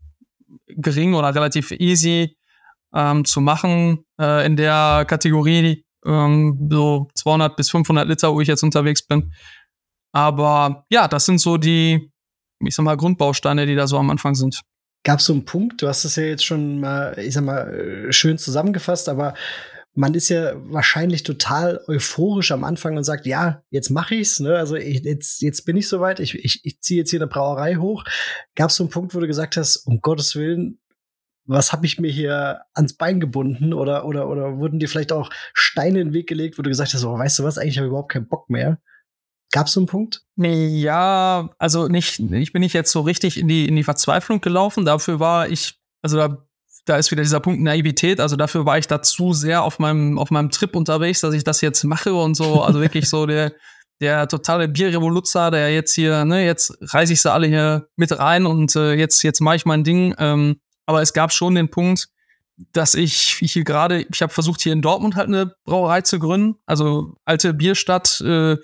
[0.67, 2.37] gering oder relativ easy
[2.93, 8.47] ähm, zu machen äh, in der Kategorie ähm, so 200 bis 500 Liter, wo ich
[8.47, 9.33] jetzt unterwegs bin.
[10.13, 12.11] Aber ja, das sind so die,
[12.59, 14.61] ich sag mal, Grundbausteine, die da so am Anfang sind.
[15.03, 17.73] Gab es so einen Punkt, du hast es ja jetzt schon mal, ich sag mal,
[17.73, 19.33] äh, schön zusammengefasst, aber
[19.93, 24.55] man ist ja wahrscheinlich total euphorisch am Anfang und sagt, ja, jetzt mache ich's, ne?
[24.55, 27.75] Also ich, jetzt, jetzt bin ich soweit, ich, ich, ich ziehe jetzt hier eine Brauerei
[27.75, 28.05] hoch.
[28.55, 30.79] Gab es so einen Punkt, wo du gesagt hast, um Gottes Willen,
[31.45, 33.73] was habe ich mir hier ans Bein gebunden?
[33.73, 36.93] Oder, oder, oder wurden dir vielleicht auch Steine in den Weg gelegt, wo du gesagt
[36.93, 38.79] hast, oh, weißt du was, eigentlich habe ich überhaupt keinen Bock mehr?
[39.51, 40.23] Gab es so einen Punkt?
[40.37, 44.85] Ja, also nicht, ich bin nicht jetzt so richtig in die, in die Verzweiflung gelaufen.
[44.85, 46.47] Dafür war ich, also da
[46.85, 48.19] da ist wieder dieser Punkt Naivität.
[48.19, 51.43] Also dafür war ich da zu sehr auf meinem, auf meinem Trip unterwegs, dass ich
[51.43, 52.61] das jetzt mache und so.
[52.63, 53.53] Also wirklich so der,
[53.99, 58.45] der totale Bierrevoluzzer, der jetzt hier, ne, jetzt reiße ich sie alle hier mit rein
[58.45, 60.15] und äh, jetzt, jetzt mache ich mein Ding.
[60.17, 62.09] Ähm, aber es gab schon den Punkt,
[62.73, 66.55] dass ich hier gerade, ich habe versucht, hier in Dortmund halt eine Brauerei zu gründen.
[66.65, 68.57] Also alte Bierstadt, äh,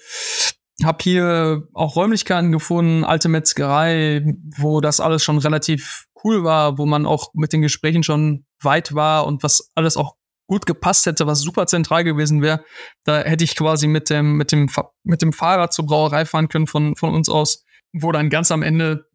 [0.84, 6.86] habe hier auch Räumlichkeiten gefunden, alte Metzgerei, wo das alles schon relativ cool war, wo
[6.86, 10.16] man auch mit den Gesprächen schon weit war und was alles auch
[10.48, 12.64] gut gepasst hätte, was super zentral gewesen wäre.
[13.04, 14.70] Da hätte ich quasi mit dem, mit dem,
[15.04, 18.64] mit dem Fahrrad zur Brauerei fahren können von, von uns aus, wo dann ganz am
[18.64, 19.06] Ende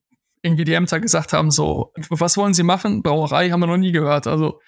[0.43, 3.03] irgendwie die Ämter gesagt haben, so, was wollen Sie machen?
[3.03, 4.27] Brauerei haben wir noch nie gehört.
[4.27, 4.61] Also,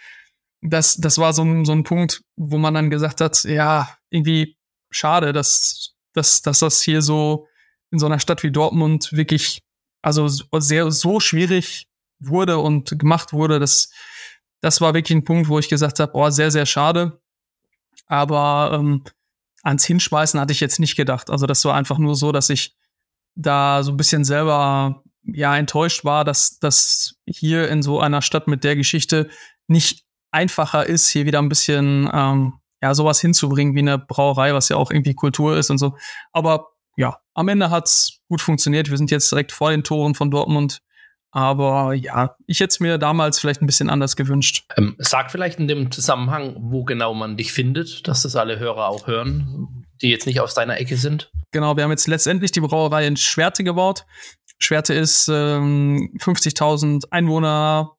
[0.62, 4.56] das, das war so ein, so ein Punkt, wo man dann gesagt hat, ja, irgendwie
[4.90, 7.46] schade, dass, dass, dass das hier so
[7.90, 9.62] in so einer Stadt wie Dortmund wirklich,
[10.00, 11.88] also sehr, so schwierig
[12.28, 13.90] wurde und gemacht wurde, dass,
[14.60, 17.20] das war wirklich ein Punkt, wo ich gesagt habe, oh, sehr, sehr schade.
[18.06, 19.04] Aber ähm,
[19.62, 21.30] ans Hinschmeißen hatte ich jetzt nicht gedacht.
[21.30, 22.76] Also das war einfach nur so, dass ich
[23.34, 28.46] da so ein bisschen selber ja enttäuscht war, dass das hier in so einer Stadt
[28.46, 29.30] mit der Geschichte
[29.66, 34.68] nicht einfacher ist, hier wieder ein bisschen ähm, ja sowas hinzubringen wie eine Brauerei, was
[34.68, 35.96] ja auch irgendwie Kultur ist und so.
[36.32, 38.90] Aber ja, am Ende hat's gut funktioniert.
[38.90, 40.80] Wir sind jetzt direkt vor den Toren von Dortmund.
[41.34, 44.66] Aber ja, ich hätte es mir damals vielleicht ein bisschen anders gewünscht.
[44.76, 48.86] Ähm, sag vielleicht in dem Zusammenhang, wo genau man dich findet, dass das alle Hörer
[48.86, 51.32] auch hören, die jetzt nicht aus deiner Ecke sind.
[51.50, 54.06] Genau, wir haben jetzt letztendlich die Brauerei in Schwerte gebaut.
[54.60, 57.96] Schwerte ist ähm, 50.000 Einwohner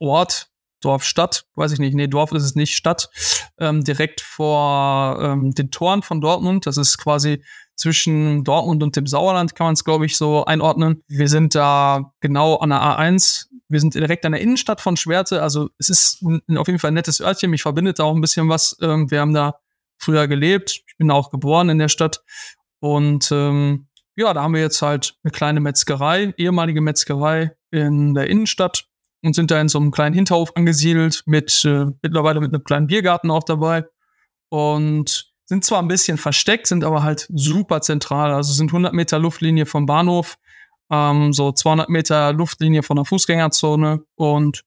[0.00, 0.48] Ort,
[0.80, 1.94] Dorf, Stadt, weiß ich nicht.
[1.94, 3.08] Nee, Dorf ist es nicht, Stadt.
[3.60, 6.66] Ähm, direkt vor ähm, den Toren von Dortmund.
[6.66, 7.44] Das ist quasi
[7.82, 11.02] zwischen Dortmund und dem Sauerland, kann man es, glaube ich, so einordnen.
[11.08, 13.48] Wir sind da genau an der A1.
[13.68, 15.42] Wir sind direkt an der Innenstadt von Schwerte.
[15.42, 17.50] Also es ist ein, auf jeden Fall ein nettes Örtchen.
[17.50, 18.76] Mich verbindet da auch ein bisschen was.
[18.80, 19.56] Ähm, wir haben da
[19.98, 20.82] früher gelebt.
[20.86, 22.22] Ich bin auch geboren in der Stadt.
[22.78, 28.28] Und ähm, ja, da haben wir jetzt halt eine kleine Metzgerei, ehemalige Metzgerei in der
[28.28, 28.84] Innenstadt
[29.24, 32.86] und sind da in so einem kleinen Hinterhof angesiedelt mit äh, mittlerweile mit einem kleinen
[32.86, 33.86] Biergarten auch dabei.
[34.50, 38.32] Und sind zwar ein bisschen versteckt, sind aber halt super zentral.
[38.32, 40.38] Also sind 100 Meter Luftlinie vom Bahnhof,
[40.90, 44.02] ähm, so 200 Meter Luftlinie von der Fußgängerzone.
[44.14, 44.64] Und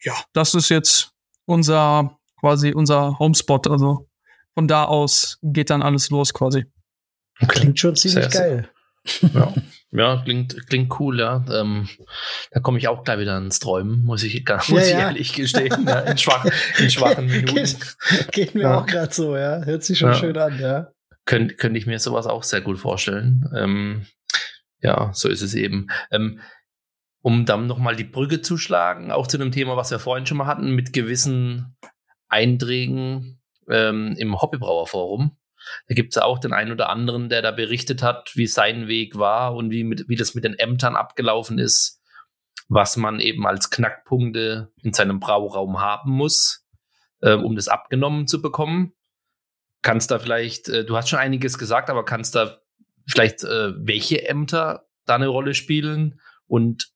[0.00, 1.10] ja, das ist jetzt
[1.44, 3.66] unser, quasi unser Homespot.
[3.66, 4.08] Also
[4.54, 6.66] von da aus geht dann alles los quasi.
[7.48, 8.70] Klingt schon ziemlich sehr, geil.
[9.34, 9.54] Ja.
[9.90, 11.44] ja, klingt, klingt cool, ja.
[11.50, 11.88] Ähm,
[12.50, 14.98] da komme ich auch gleich wieder ins Träumen, muss ich, muss ja, ich ja.
[15.00, 16.46] ehrlich gestehen, ja, in, schwach,
[16.78, 17.54] in schwachen Minuten.
[17.54, 19.64] Geht, geht mir auch gerade so, ja.
[19.64, 20.88] Hört sich schon schön an, ja.
[21.24, 23.44] Könnte könnt ich mir sowas auch sehr gut vorstellen.
[23.54, 24.06] Ähm,
[24.80, 25.88] ja, so ist es eben.
[26.10, 26.40] Ähm,
[27.20, 30.38] um dann nochmal die Brücke zu schlagen, auch zu dem Thema, was wir vorhin schon
[30.38, 31.76] mal hatten, mit gewissen
[32.28, 35.36] Einträgen ähm, im Hobbybrauerforum.
[35.88, 39.18] Da gibt es auch den einen oder anderen, der da berichtet hat, wie sein Weg
[39.18, 42.02] war und wie, mit, wie das mit den Ämtern abgelaufen ist,
[42.68, 46.66] was man eben als Knackpunkte in seinem Brauraum haben muss,
[47.20, 48.92] äh, um das abgenommen zu bekommen.
[49.82, 52.58] Kannst da vielleicht, äh, du hast schon einiges gesagt, aber kannst da
[53.06, 56.92] vielleicht, äh, welche Ämter da eine Rolle spielen und,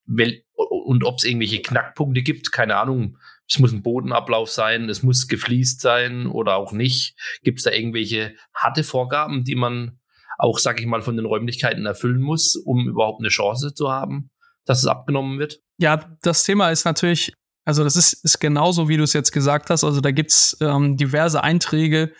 [0.55, 3.19] und ob es irgendwelche Knackpunkte gibt, keine Ahnung,
[3.49, 7.17] es muss ein Bodenablauf sein, es muss gefliest sein oder auch nicht.
[7.43, 9.99] Gibt es da irgendwelche harte Vorgaben, die man
[10.39, 14.31] auch, sag ich mal, von den Räumlichkeiten erfüllen muss, um überhaupt eine Chance zu haben,
[14.65, 15.61] dass es abgenommen wird?
[15.79, 17.33] Ja, das Thema ist natürlich,
[17.65, 19.85] also das ist, ist genauso, wie du es jetzt gesagt hast.
[19.85, 22.13] Also da gibt's ähm, diverse Einträge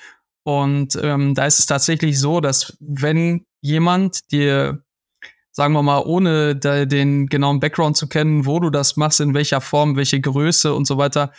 [0.45, 4.83] und ähm, da ist es tatsächlich so, dass wenn jemand dir
[5.53, 9.61] sagen wir mal, ohne den genauen Background zu kennen, wo du das machst, in welcher
[9.61, 11.33] Form, welche Größe und so weiter,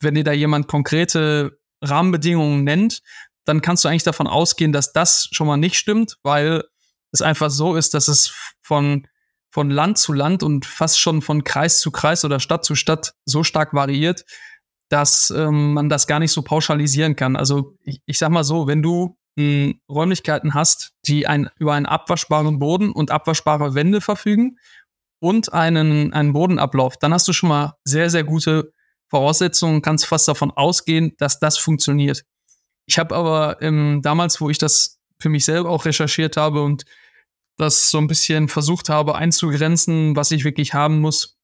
[0.00, 3.02] wenn dir da jemand konkrete Rahmenbedingungen nennt,
[3.44, 6.64] dann kannst du eigentlich davon ausgehen, dass das schon mal nicht stimmt, weil
[7.12, 9.06] es einfach so ist, dass es von,
[9.50, 13.14] von Land zu Land und fast schon von Kreis zu Kreis oder Stadt zu Stadt
[13.24, 14.24] so stark variiert,
[14.88, 17.36] dass ähm, man das gar nicht so pauschalisieren kann.
[17.36, 22.58] Also ich, ich sag mal so, wenn du Räumlichkeiten hast, die ein, über einen abwaschbaren
[22.58, 24.58] Boden und abwaschbare Wände verfügen
[25.20, 28.72] und einen, einen Bodenablauf, dann hast du schon mal sehr, sehr gute
[29.08, 32.24] Voraussetzungen, kannst fast davon ausgehen, dass das funktioniert.
[32.86, 36.84] Ich habe aber ähm, damals, wo ich das für mich selber auch recherchiert habe und
[37.58, 41.38] das so ein bisschen versucht habe einzugrenzen, was ich wirklich haben muss,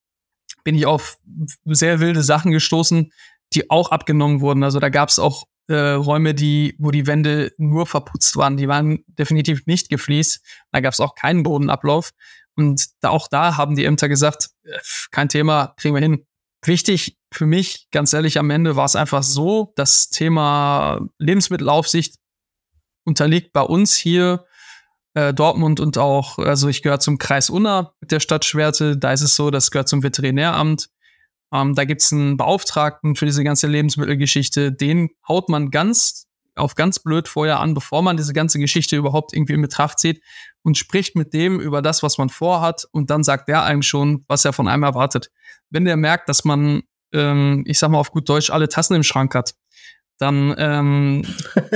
[0.64, 1.18] bin ich auf
[1.64, 3.12] sehr wilde Sachen gestoßen,
[3.55, 4.62] die auch abgenommen wurden.
[4.62, 8.57] Also da gab es auch äh, Räume, die, wo die Wände nur verputzt waren.
[8.57, 10.45] Die waren definitiv nicht gefliest.
[10.73, 12.11] Da gab es auch keinen Bodenablauf.
[12.55, 14.79] Und da, auch da haben die Ämter gesagt, äh,
[15.11, 16.27] kein Thema, kriegen wir hin.
[16.65, 22.17] Wichtig für mich, ganz ehrlich, am Ende war es einfach so, das Thema Lebensmittelaufsicht
[23.05, 24.45] unterliegt bei uns hier
[25.15, 28.97] äh, Dortmund und auch, also ich gehöre zum Kreis Unna mit der Stadt Schwerte.
[28.97, 30.89] Da ist es so, das gehört zum Veterinäramt.
[31.53, 34.73] Ähm, da gibt's einen Beauftragten für diese ganze Lebensmittelgeschichte.
[34.73, 39.33] Den haut man ganz auf ganz blöd vorher an, bevor man diese ganze Geschichte überhaupt
[39.33, 40.23] irgendwie in Betracht zieht
[40.63, 44.25] und spricht mit dem über das, was man vorhat und dann sagt der einem schon,
[44.29, 45.31] was er von einem erwartet.
[45.71, 46.83] Wenn der merkt, dass man,
[47.13, 49.55] ähm, ich sag mal auf gut Deutsch, alle Tassen im Schrank hat,
[50.19, 51.23] dann ähm,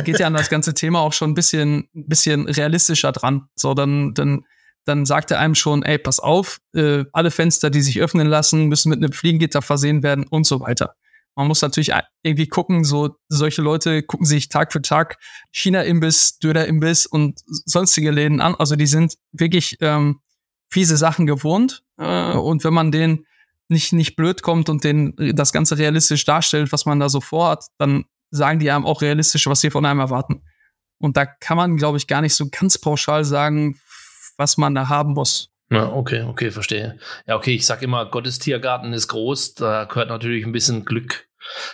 [0.04, 3.48] geht er an das ganze Thema auch schon ein bisschen, ein bisschen realistischer dran.
[3.56, 4.44] So, dann, dann,
[4.86, 8.66] dann sagt er einem schon, ey, pass auf, äh, alle Fenster, die sich öffnen lassen,
[8.66, 10.94] müssen mit einem Fliegengitter versehen werden und so weiter.
[11.34, 15.18] Man muss natürlich irgendwie gucken, so solche Leute gucken sich Tag für Tag
[15.52, 18.54] China-Imbiss, Döner-Imbiss und sonstige Läden an.
[18.54, 20.20] Also die sind wirklich ähm,
[20.70, 21.82] fiese Sachen gewohnt.
[21.98, 23.26] Äh, und wenn man denen
[23.68, 27.66] nicht, nicht blöd kommt und den das Ganze realistisch darstellt, was man da so vorhat,
[27.76, 30.42] dann sagen die einem auch realistisch, was sie von einem erwarten.
[30.98, 33.78] Und da kann man, glaube ich, gar nicht so ganz pauschal sagen,
[34.36, 35.50] was man da haben muss.
[35.70, 36.98] Ja, okay, okay, verstehe.
[37.26, 41.28] Ja, okay, ich sag immer, Gottes Tiergarten ist groß, da gehört natürlich ein bisschen Glück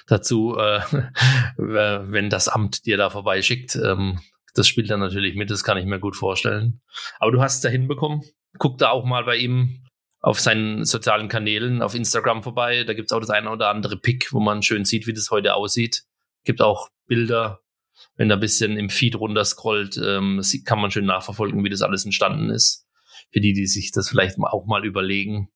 [0.07, 0.81] dazu, äh,
[1.57, 3.77] wenn das Amt dir da vorbeischickt.
[3.77, 4.21] Ähm,
[4.55, 6.81] das spielt dann natürlich mit, das kann ich mir gut vorstellen.
[7.19, 8.23] Aber du hast es da hinbekommen.
[8.59, 9.83] Guck da auch mal bei ihm
[10.21, 12.85] auf seinen sozialen Kanälen, auf Instagram vorbei.
[12.85, 15.55] Da gibt's auch das eine oder andere Pick, wo man schön sieht, wie das heute
[15.55, 16.05] aussieht.
[16.45, 17.61] Gibt auch Bilder,
[18.17, 22.05] wenn da ein bisschen im Feed runterscrollt, ähm, kann man schön nachverfolgen, wie das alles
[22.05, 22.87] entstanden ist.
[23.33, 25.49] Für die, die sich das vielleicht auch mal überlegen,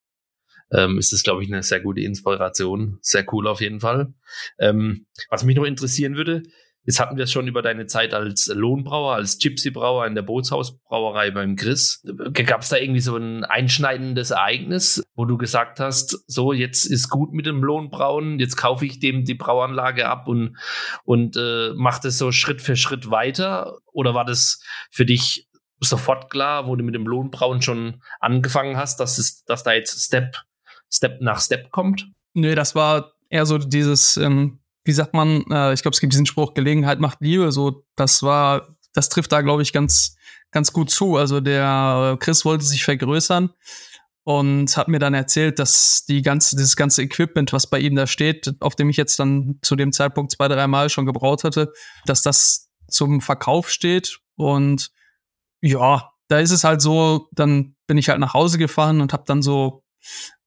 [0.72, 2.98] ähm, ist das, glaube ich, eine sehr gute Inspiration.
[3.00, 4.14] Sehr cool auf jeden Fall.
[4.58, 6.42] Ähm, was mich noch interessieren würde,
[6.86, 11.32] Jetzt hatten wir es schon über deine Zeit als Lohnbrauer, als Gypsy-Brauer in der Bootshausbrauerei
[11.32, 12.00] beim Chris.
[12.32, 17.08] Gab es da irgendwie so ein einschneidendes Ereignis, wo du gesagt hast, so jetzt ist
[17.08, 20.56] gut mit dem Lohnbrauen, jetzt kaufe ich dem die Brauanlage ab und,
[21.04, 23.78] und äh, mache das so Schritt für Schritt weiter?
[23.92, 25.48] Oder war das für dich
[25.80, 30.00] sofort klar, wo du mit dem Lohnbrauen schon angefangen hast, dass, es, dass da jetzt
[30.00, 30.36] Step,
[30.92, 32.06] Step nach Step kommt?
[32.32, 36.12] Nö, das war eher so dieses, ähm, wie sagt man, äh, ich glaube, es gibt
[36.12, 40.16] diesen Spruch, Gelegenheit macht Liebe, so, das war, das trifft da, glaube ich, ganz,
[40.50, 41.16] ganz gut zu.
[41.16, 43.50] Also der Chris wollte sich vergrößern
[44.24, 48.06] und hat mir dann erzählt, dass die ganze, dieses ganze Equipment, was bei ihm da
[48.06, 51.72] steht, auf dem ich jetzt dann zu dem Zeitpunkt zwei, drei Mal schon gebraut hatte,
[52.06, 54.18] dass das zum Verkauf steht.
[54.36, 54.90] Und
[55.60, 59.24] ja, da ist es halt so, dann bin ich halt nach Hause gefahren und habe
[59.26, 59.84] dann so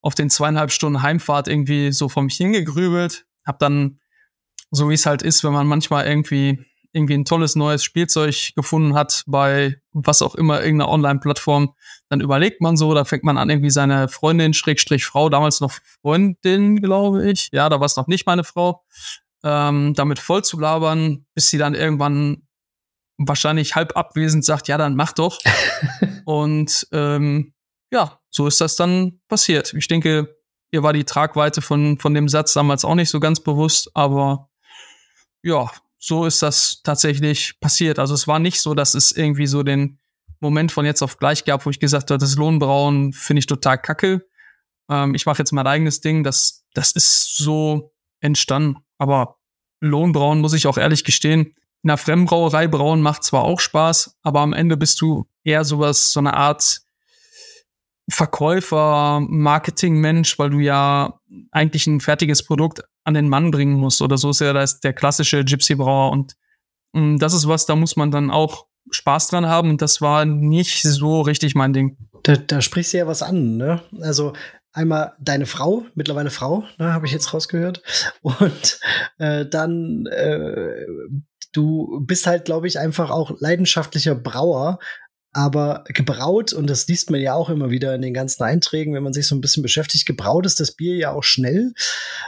[0.01, 3.99] auf den zweieinhalb Stunden Heimfahrt irgendwie so vor mich hingegrübelt, habe dann
[4.72, 8.95] so wie es halt ist, wenn man manchmal irgendwie irgendwie ein tolles neues Spielzeug gefunden
[8.95, 11.76] hat bei was auch immer irgendeiner Online-Plattform,
[12.09, 15.72] dann überlegt man so, da fängt man an irgendwie seine Freundin Schrägstrich Frau, damals noch
[16.01, 18.84] Freundin, glaube ich, ja, da war es noch nicht meine Frau,
[19.43, 22.47] ähm, damit voll zu labern, bis sie dann irgendwann
[23.17, 25.39] wahrscheinlich halb abwesend sagt, ja, dann mach doch.
[26.26, 27.53] Und ähm,
[27.91, 29.74] ja, so ist das dann passiert.
[29.74, 30.36] Ich denke,
[30.72, 34.49] ihr war die Tragweite von, von dem Satz damals auch nicht so ganz bewusst, aber
[35.43, 37.99] ja, so ist das tatsächlich passiert.
[37.99, 39.99] Also es war nicht so, dass es irgendwie so den
[40.39, 43.77] Moment von jetzt auf gleich gab, wo ich gesagt habe, das Lohnbrauen finde ich total
[43.77, 44.25] kacke.
[44.89, 46.23] Ähm, ich mache jetzt mein eigenes Ding.
[46.23, 48.77] Das, das ist so entstanden.
[48.97, 49.37] Aber
[49.81, 54.41] Lohnbrauen, muss ich auch ehrlich gestehen, in einer Fremdbrauerei brauen macht zwar auch Spaß, aber
[54.41, 56.81] am Ende bist du eher sowas, so eine Art
[58.09, 61.19] Verkäufer, Marketingmensch, weil du ja
[61.51, 64.02] eigentlich ein fertiges Produkt an den Mann bringen musst.
[64.02, 66.12] Oder so ist ja das der klassische Gypsy-Brauer.
[66.12, 66.36] Und,
[66.93, 69.70] und mm, das ist was, da muss man dann auch Spaß dran haben.
[69.70, 71.97] Und das war nicht so richtig mein Ding.
[72.24, 73.82] Da, da sprichst du ja was an, ne?
[74.02, 74.34] Also
[74.74, 77.82] einmal deine Frau, mittlerweile Frau, ne, habe ich jetzt rausgehört.
[78.22, 78.80] Und
[79.18, 80.86] äh, dann äh,
[81.52, 84.80] du bist halt, glaube ich, einfach auch leidenschaftlicher Brauer,
[85.32, 89.03] aber gebraut, und das liest man ja auch immer wieder in den ganzen Einträgen, wenn
[89.03, 91.73] man sich so ein bisschen beschäftigt, gebraut ist das Bier ja auch schnell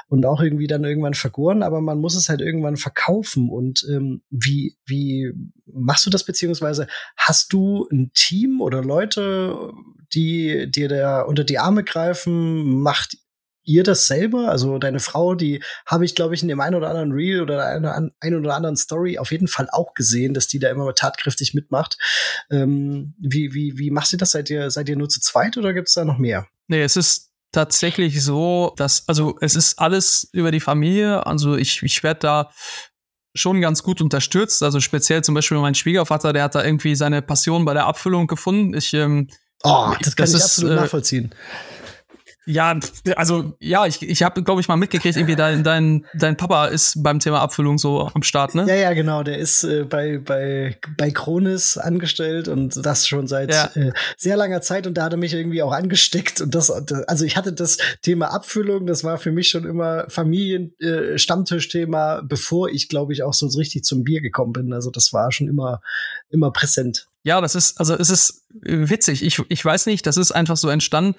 [0.08, 3.49] und auch irgendwie dann irgendwann vergoren, aber man muss es halt irgendwann verkaufen.
[3.49, 5.34] Und ähm, wie, wie
[5.66, 6.88] machst du das, beziehungsweise
[7.18, 9.72] hast du ein Team oder Leute,
[10.14, 12.82] die dir da unter die Arme greifen?
[12.82, 13.18] Macht
[13.72, 14.50] ihr das selber?
[14.50, 17.66] Also deine Frau, die habe ich, glaube ich, in dem einen oder anderen Reel oder
[17.66, 21.54] einer ein oder anderen Story auf jeden Fall auch gesehen, dass die da immer tatkräftig
[21.54, 21.98] mitmacht.
[22.50, 24.32] Ähm, wie, wie, wie machst du das?
[24.32, 26.48] Seid ihr, seid ihr nur zu zweit oder gibt es da noch mehr?
[26.68, 31.26] Nee, es ist tatsächlich so, dass, also es ist alles über die Familie.
[31.26, 32.52] Also ich, ich werde da
[33.34, 34.64] schon ganz gut unterstützt.
[34.64, 38.28] Also speziell zum Beispiel mein Schwiegervater, der hat da irgendwie seine Passion bei der Abfüllung
[38.28, 38.74] gefunden.
[38.76, 39.30] Ich, ähm,
[39.64, 41.34] oh, das kann das ich ist, absolut äh, nachvollziehen
[42.52, 42.78] Ja,
[43.16, 47.02] also ja, ich, ich habe, glaube ich, mal mitgekriegt, irgendwie dein, dein, dein Papa ist
[47.02, 48.66] beim Thema Abfüllung so am Start, ne?
[48.68, 49.24] Ja, ja, genau.
[49.24, 53.72] Der ist äh, bei, bei, bei Kronis angestellt und das schon seit ja.
[53.76, 56.41] äh, sehr langer Zeit und da hat er mich irgendwie auch angesteckt.
[56.41, 62.20] Und das, also ich hatte das Thema Abfüllung, das war für mich schon immer Familien-Stammtischthema,
[62.20, 64.74] äh, bevor ich, glaube ich, auch so richtig zum Bier gekommen bin.
[64.74, 65.82] Also das war schon immer,
[66.30, 67.08] immer präsent.
[67.24, 69.24] Ja, das ist, also es ist äh, witzig.
[69.24, 71.16] Ich, ich weiß nicht, das ist einfach so entstanden.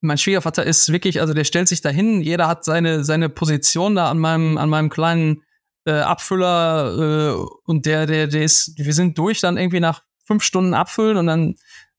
[0.00, 4.10] Mein Schwiegervater ist wirklich, also der stellt sich dahin, jeder hat seine, seine Position da
[4.10, 5.42] an meinem, an meinem kleinen
[5.86, 10.42] äh, Abfüller äh, und der, der, der ist, wir sind durch dann irgendwie nach fünf
[10.42, 11.54] Stunden abfüllen und dann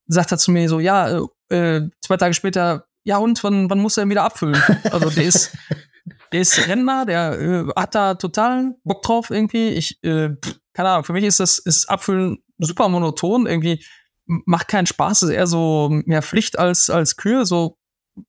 [0.08, 3.98] sagt er zu mir so, ja, äh, zwei Tage später, ja und, wann, wann muss
[3.98, 4.62] er wieder abfüllen?
[4.92, 5.56] Also der ist,
[6.34, 9.70] der ist Rentner, der äh, hat da total Bock drauf irgendwie.
[9.70, 10.32] Ich, äh,
[10.76, 13.84] keine Ahnung, für mich ist das, ist Abfüllen super monoton, irgendwie
[14.26, 17.78] macht keinen Spaß, ist eher so mehr Pflicht als, als Kühe, so,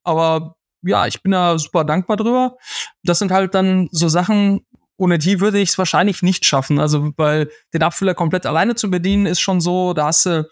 [0.03, 2.57] aber ja, ich bin da super dankbar drüber.
[3.03, 6.79] Das sind halt dann so Sachen, ohne die würde ich es wahrscheinlich nicht schaffen.
[6.79, 10.47] Also, weil den Abfüller komplett alleine zu bedienen, ist schon so, da hast du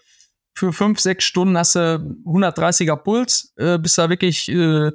[0.54, 4.90] für fünf, sechs Stunden hast du 130er Puls, äh, bist da wirklich äh,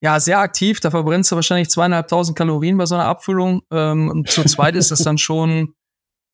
[0.00, 0.80] ja sehr aktiv.
[0.80, 3.62] Da verbrennst du wahrscheinlich zweieinhalbtausend Kalorien bei so einer Abfüllung.
[3.70, 5.74] Ähm, und zu zweit ist das dann schon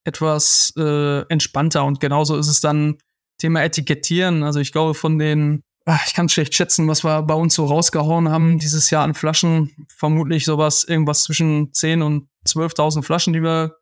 [0.04, 1.84] etwas äh, entspannter.
[1.84, 2.98] Und genauso ist es dann
[3.38, 4.42] Thema Etikettieren.
[4.42, 7.66] Also ich glaube, von den, ach, ich kann schlecht schätzen, was wir bei uns so
[7.66, 9.86] rausgehauen haben dieses Jahr an Flaschen.
[9.88, 13.76] Vermutlich sowas, irgendwas zwischen 10 und 12.000 Flaschen, die wir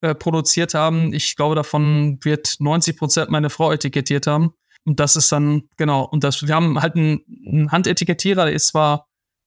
[0.00, 1.14] äh, produziert haben.
[1.14, 4.52] Ich glaube, davon wird 90 Prozent meine Frau etikettiert haben.
[4.84, 8.66] Und das ist dann, genau, und das, wir haben halt einen, einen Handetikettierer, der ist
[8.66, 9.06] zwar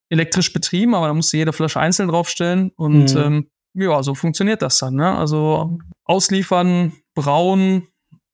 [0.10, 2.72] elektrisch betrieben, aber da musst du jede Flasche einzeln draufstellen.
[2.76, 3.22] Und mhm.
[3.22, 4.96] ähm, ja, so funktioniert das dann.
[4.96, 5.16] Ne?
[5.16, 7.88] Also ausliefern, brauen,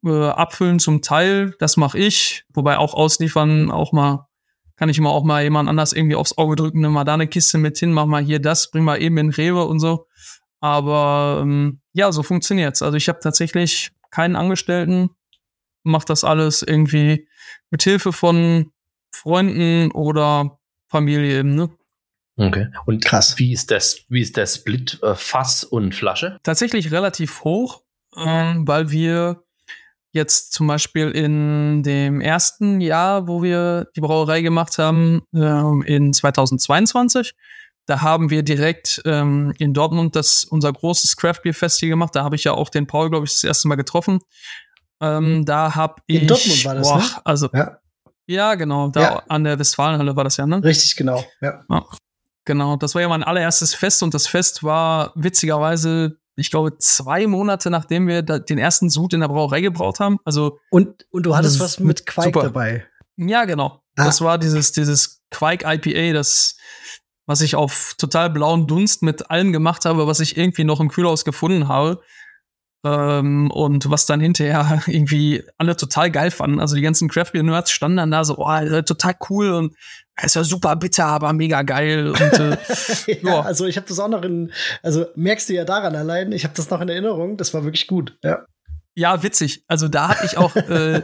[0.06, 2.46] äh, abfüllen zum Teil, das mache ich.
[2.54, 4.28] Wobei auch ausliefern auch mal,
[4.76, 7.28] kann ich immer auch mal jemand anders irgendwie aufs Auge drücken, nimm mal da eine
[7.28, 10.08] Kiste mit hin, mach mal hier das, bring mal eben in Rewe und so.
[10.60, 12.82] Aber ähm, ja, so funktioniert's.
[12.82, 15.10] Also ich habe tatsächlich keinen Angestellten,
[15.84, 17.28] mache das alles irgendwie
[17.70, 18.72] mit Hilfe von
[19.14, 21.70] Freunden oder Familie eben, ne?
[22.36, 22.68] Okay.
[22.86, 23.38] Und krass.
[23.38, 26.40] Wie ist das, wie ist der Split äh, Fass und Flasche?
[26.44, 27.84] Tatsächlich relativ hoch,
[28.18, 29.44] ähm, weil wir
[30.14, 36.14] jetzt zum Beispiel in dem ersten Jahr, wo wir die Brauerei gemacht haben, ähm, in
[36.14, 37.34] 2022,
[37.86, 42.16] da haben wir direkt ähm, in Dortmund das unser großes Craft Beer Festival gemacht.
[42.16, 44.20] Da habe ich ja auch den Paul, glaube ich, das erste Mal getroffen.
[45.02, 46.22] Ähm, da habe ich.
[46.22, 47.06] In Dortmund war das, boah, ne?
[47.26, 47.78] Also, ja.
[48.26, 48.88] ja, genau.
[48.88, 49.24] Da ja.
[49.28, 50.64] an der Westfalenhalle war das ja, ne?
[50.64, 51.26] Richtig, genau.
[51.42, 51.66] Ja.
[51.70, 51.86] ja.
[52.46, 57.26] Genau, das war ja mein allererstes Fest und das Fest war witzigerweise, ich glaube, zwei
[57.28, 60.20] Monate nachdem wir den ersten Sud in der Brauerei gebraut haben.
[60.26, 62.86] Also und, und du hattest was mit Quake dabei.
[63.16, 63.82] Ja, genau.
[63.96, 64.06] Ah.
[64.06, 66.58] Das war dieses, dieses Quake IPA, das,
[67.26, 70.89] was ich auf total blauen Dunst mit allem gemacht habe, was ich irgendwie noch im
[70.89, 72.02] Kühlhaus gefunden habe.
[72.86, 76.60] Ähm, und was dann hinterher irgendwie alle total geil fanden.
[76.60, 79.76] Also die ganzen Craft Beer Nerds standen dann da so, oh, total cool und
[80.22, 82.09] ist ja super bitter, aber mega geil.
[82.09, 82.57] Und, äh,
[83.24, 84.51] ja, also ich habe das auch noch in,
[84.82, 87.88] also merkst du ja daran allein, ich habe das noch in Erinnerung, das war wirklich
[87.88, 88.45] gut, ja.
[88.95, 89.64] Ja, witzig.
[89.68, 91.01] Also da habe ich auch äh,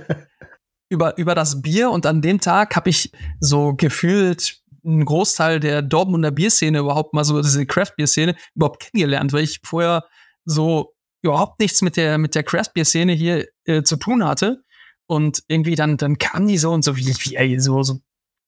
[0.89, 5.81] über, über das Bier und an dem Tag habe ich so gefühlt einen Großteil der
[5.81, 10.05] Dortmunder Bierszene überhaupt mal so, diese Craft-Bier-Szene überhaupt kennengelernt, weil ich vorher
[10.45, 14.63] so überhaupt nichts mit der, mit der Craft-Bier-Szene hier äh, zu tun hatte.
[15.07, 17.99] Und irgendwie dann, dann kamen die so und so wie, wie ey, so, so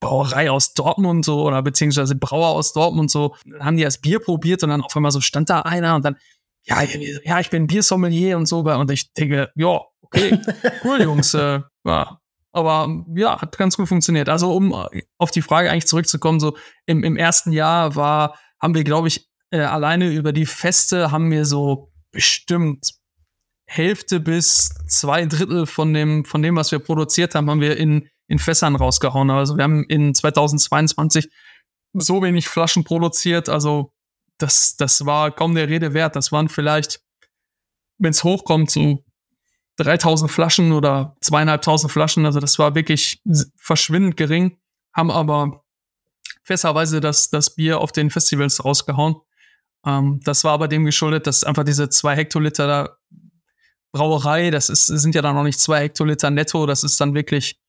[0.01, 4.19] Brauerei aus Dortmund so oder beziehungsweise Brauer aus Dortmund so, dann haben die das Bier
[4.19, 6.17] probiert und dann auf einmal so stand da einer und dann,
[6.63, 6.83] ja,
[7.23, 10.37] ja, ich bin Biersommelier und so und ich denke, ja, okay,
[10.83, 12.17] cool, Jungs, äh, ja.
[12.53, 14.27] Aber ja, hat ganz gut funktioniert.
[14.27, 14.75] Also um
[15.17, 19.29] auf die Frage eigentlich zurückzukommen, so im, im ersten Jahr war, haben wir, glaube ich,
[19.51, 22.91] äh, alleine über die Feste haben wir so bestimmt
[23.65, 28.09] Hälfte bis zwei Drittel von dem, von dem, was wir produziert haben, haben wir in
[28.31, 29.29] in Fässern rausgehauen.
[29.29, 31.29] Also wir haben in 2022
[31.93, 33.91] so wenig Flaschen produziert, also
[34.37, 36.15] das, das war kaum der Rede wert.
[36.15, 37.01] Das waren vielleicht,
[37.99, 39.03] wenn es hochkommt, so
[39.77, 42.25] 3000 Flaschen oder zweieinhalbtausend Flaschen.
[42.25, 43.21] Also das war wirklich
[43.57, 44.57] verschwindend gering,
[44.95, 45.63] haben aber
[46.43, 49.17] fässerweise das, das Bier auf den Festivals rausgehauen.
[49.85, 52.97] Ähm, das war aber dem geschuldet, dass einfach diese zwei Hektoliter
[53.91, 57.59] Brauerei, das ist, sind ja dann noch nicht zwei Hektoliter netto, das ist dann wirklich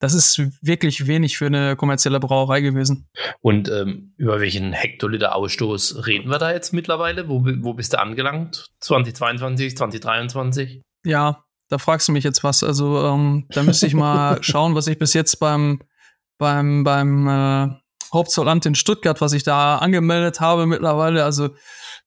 [0.00, 3.08] das ist wirklich wenig für eine kommerzielle Brauerei gewesen.
[3.40, 7.28] Und ähm, über welchen Hektoliter Ausstoß reden wir da jetzt mittlerweile?
[7.28, 8.70] Wo, wo bist du angelangt?
[8.80, 10.82] 2022, 2023?
[11.04, 12.62] Ja, da fragst du mich jetzt was.
[12.62, 15.80] Also ähm, da müsste ich mal schauen, was ich bis jetzt beim
[16.38, 17.68] beim beim äh,
[18.12, 21.24] Hauptzollamt in Stuttgart, was ich da angemeldet habe mittlerweile.
[21.24, 21.50] Also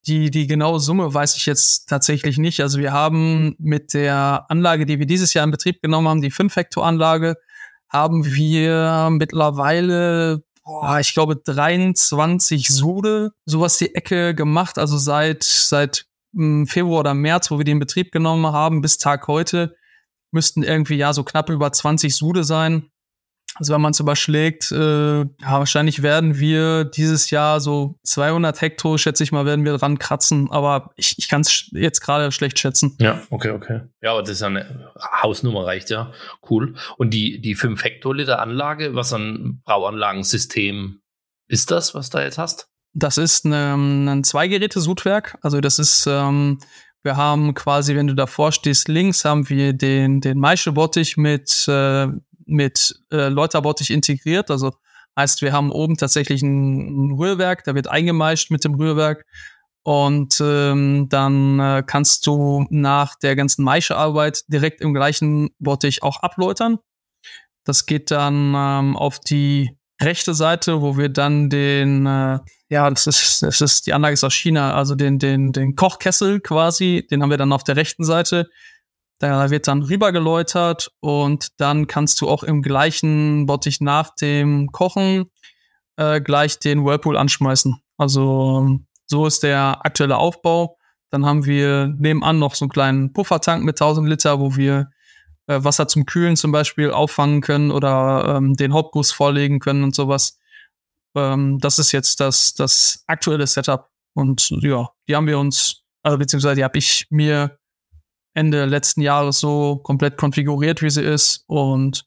[0.07, 2.61] die, die genaue Summe weiß ich jetzt tatsächlich nicht.
[2.61, 6.31] Also wir haben mit der Anlage, die wir dieses Jahr in Betrieb genommen haben, die
[6.31, 7.35] 5-Hektar-Anlage,
[7.91, 14.79] haben wir mittlerweile, boah, ich glaube, 23 Sude, sowas die Ecke gemacht.
[14.79, 19.27] Also seit, seit hm, Februar oder März, wo wir den Betrieb genommen haben, bis Tag
[19.27, 19.75] heute,
[20.31, 22.89] müssten irgendwie ja so knapp über 20 Sude sein.
[23.61, 24.75] Also wenn man es überschlägt, äh,
[25.39, 30.49] wahrscheinlich werden wir dieses Jahr so 200 Hektar, schätze ich mal, werden wir dran kratzen.
[30.49, 32.97] Aber ich, ich kann es jetzt gerade schlecht schätzen.
[32.99, 33.81] Ja, okay, okay.
[34.01, 34.91] Ja, aber das ist ja eine
[35.21, 36.11] Hausnummer, reicht ja.
[36.49, 36.73] Cool.
[36.97, 40.99] Und die, die 5 Hektoliter Anlage, was ein Brauanlagensystem
[41.47, 42.67] ist das, was da jetzt hast?
[42.95, 45.37] Das ist eine, ein Zweigeräte-Sudwerk.
[45.43, 46.57] Also das ist, ähm,
[47.03, 52.07] wir haben quasi, wenn du davor stehst, links haben wir den, den Maischebottich mit äh,
[52.51, 54.51] mit äh, Läuterbottich integriert.
[54.51, 54.73] Also
[55.17, 59.25] heißt, wir haben oben tatsächlich ein, ein Rührwerk, da wird eingemeischt mit dem Rührwerk.
[59.83, 66.21] Und ähm, dann äh, kannst du nach der ganzen Maischearbeit direkt im gleichen Bottich auch
[66.21, 66.77] abläutern.
[67.65, 69.71] Das geht dann ähm, auf die
[70.01, 72.39] rechte Seite, wo wir dann den, äh,
[72.69, 76.39] ja, das ist, das ist, die Anlage ist aus China, also den, den, den Kochkessel
[76.41, 78.49] quasi, den haben wir dann auf der rechten Seite.
[79.21, 85.29] Da wird dann rübergeläutert und dann kannst du auch im gleichen Bottich nach dem Kochen
[85.95, 87.79] äh, gleich den Whirlpool anschmeißen.
[87.97, 90.75] Also so ist der aktuelle Aufbau.
[91.11, 94.89] Dann haben wir nebenan noch so einen kleinen Puffertank mit 1000 Liter, wo wir
[95.45, 99.93] äh, Wasser zum Kühlen zum Beispiel auffangen können oder ähm, den Hauptguss vorlegen können und
[99.93, 100.39] sowas.
[101.15, 103.87] Ähm, das ist jetzt das, das aktuelle Setup.
[104.15, 107.59] Und ja, die haben wir uns, also beziehungsweise die habe ich mir
[108.33, 112.05] Ende letzten Jahres so komplett konfiguriert, wie sie ist und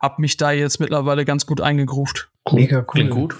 [0.00, 2.30] habe mich da jetzt mittlerweile ganz gut eingegruft.
[2.48, 2.60] Cool.
[2.60, 2.86] Mega cool.
[2.86, 3.36] Klingt gut.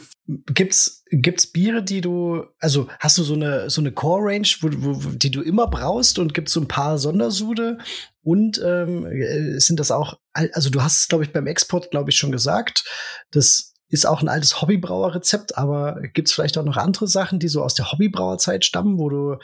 [0.47, 4.69] Gibt's gibt's Biere, die du also hast du so eine so eine Core Range, wo,
[4.73, 7.79] wo, die du immer brauchst und gibt's so ein paar Sondersude
[8.23, 12.11] und ähm, äh, sind das auch also du hast es glaube ich beim Export glaube
[12.11, 12.85] ich schon gesagt,
[13.31, 17.63] das ist auch ein altes Hobbybrauerrezept, aber gibt's vielleicht auch noch andere Sachen, die so
[17.63, 19.37] aus der Hobbybrauerzeit stammen, wo du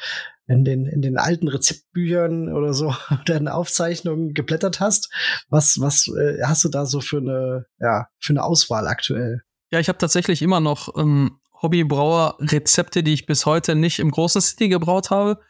[0.46, 5.10] in den, in den alten Rezeptbüchern oder so oder in Aufzeichnungen geblättert hast.
[5.48, 9.42] Was, was äh, hast du da so für eine, ja, für eine Auswahl aktuell?
[9.70, 14.40] Ja, ich habe tatsächlich immer noch ähm, Hobbybrauer-Rezepte, die ich bis heute nicht im großen
[14.40, 15.40] City gebraut habe.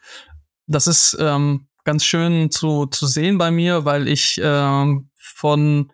[0.67, 5.91] Das ist ähm, ganz schön zu, zu sehen bei mir, weil ich ähm, von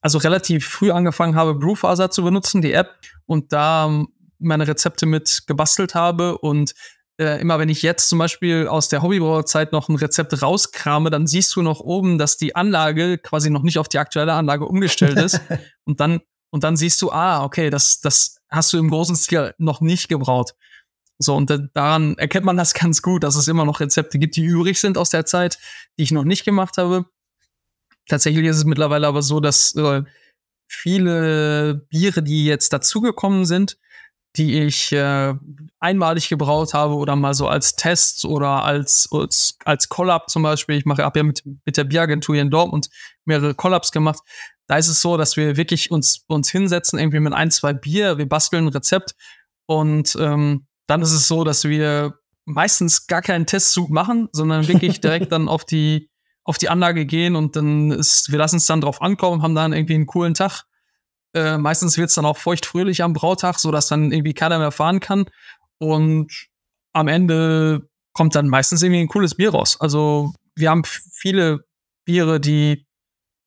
[0.00, 2.90] also relativ früh angefangen habe, Brewfaser zu benutzen, die App,
[3.24, 6.74] und da ähm, meine Rezepte mit gebastelt habe und
[7.18, 11.26] äh, immer wenn ich jetzt zum Beispiel aus der Hobbybrauerzeit noch ein Rezept rauskrame, dann
[11.26, 15.18] siehst du noch oben, dass die Anlage quasi noch nicht auf die aktuelle Anlage umgestellt
[15.18, 15.40] ist.
[15.84, 19.54] und dann, und dann siehst du, ah, okay, das, das hast du im großen Stil
[19.58, 20.54] noch nicht gebraut.
[21.18, 24.44] So, und daran erkennt man das ganz gut, dass es immer noch Rezepte gibt, die
[24.44, 25.58] übrig sind aus der Zeit,
[25.98, 27.06] die ich noch nicht gemacht habe.
[28.08, 30.02] Tatsächlich ist es mittlerweile aber so, dass äh,
[30.68, 33.78] viele Biere, die jetzt dazugekommen sind,
[34.36, 35.34] die ich äh,
[35.78, 40.76] einmalig gebraut habe oder mal so als Test oder als, als, als Collab zum Beispiel.
[40.76, 42.88] Ich mache ab ja mit, mit der Bieragentur hier in Dortmund
[43.24, 44.20] mehrere Collabs gemacht.
[44.66, 48.18] Da ist es so, dass wir wirklich uns, uns hinsetzen, irgendwie mit ein, zwei Bier,
[48.18, 49.14] wir basteln ein Rezept
[49.66, 55.00] und ähm, dann ist es so, dass wir meistens gar keinen Testzug machen, sondern wirklich
[55.00, 56.10] direkt dann auf die,
[56.42, 59.72] auf die Anlage gehen und dann ist, wir lassen es dann drauf ankommen, haben dann
[59.72, 60.64] irgendwie einen coolen Tag
[61.34, 64.70] äh, meistens wird es dann auch feuchtfröhlich am Brautag, so dass dann irgendwie keiner mehr
[64.70, 65.26] fahren kann.
[65.78, 66.48] Und
[66.92, 69.76] am Ende kommt dann meistens irgendwie ein cooles Bier raus.
[69.80, 71.64] Also wir haben viele
[72.04, 72.86] Biere, die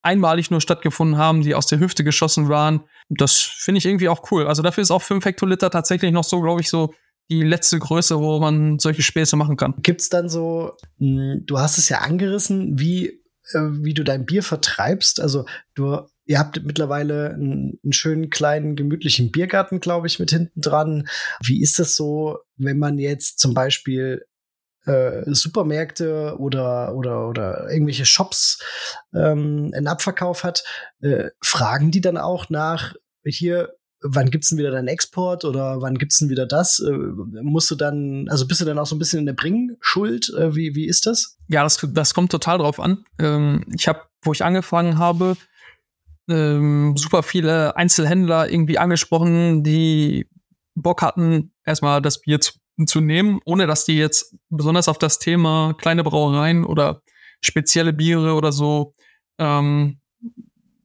[0.01, 2.81] einmalig nur stattgefunden haben, die aus der Hüfte geschossen waren.
[3.09, 4.47] Das finde ich irgendwie auch cool.
[4.47, 6.93] Also dafür ist auch 5 Hektoliter tatsächlich noch so, glaube ich, so
[7.29, 9.75] die letzte Größe, wo man solche Späße machen kann.
[9.81, 13.21] Gibt's dann so, hm, du hast es ja angerissen, wie,
[13.53, 15.19] äh, wie du dein Bier vertreibst.
[15.19, 20.59] Also du Ihr habt mittlerweile einen, einen schönen kleinen gemütlichen Biergarten, glaube ich, mit hinten
[20.59, 21.07] dran.
[21.41, 24.25] Wie ist das so, wenn man jetzt zum Beispiel
[24.85, 28.61] äh, Supermärkte oder oder oder irgendwelche Shops
[29.15, 30.65] ähm, einen Abverkauf hat?
[30.99, 32.93] Äh, fragen die dann auch nach
[33.25, 33.73] hier?
[34.01, 36.79] Wann gibt's denn wieder deinen Export oder wann gibt's denn wieder das?
[36.79, 40.29] Äh, musst du dann, also bist du dann auch so ein bisschen in der Bringschuld?
[40.37, 41.37] Äh, wie, wie ist das?
[41.47, 43.05] Ja, das, das kommt total drauf an.
[43.17, 45.37] Ähm, ich habe, wo ich angefangen habe,
[46.29, 50.27] ähm, super viele Einzelhändler irgendwie angesprochen, die
[50.75, 52.53] Bock hatten, erstmal das Bier zu,
[52.85, 57.01] zu nehmen, ohne dass die jetzt besonders auf das Thema kleine Brauereien oder
[57.41, 58.93] spezielle Biere oder so
[59.39, 59.99] ähm,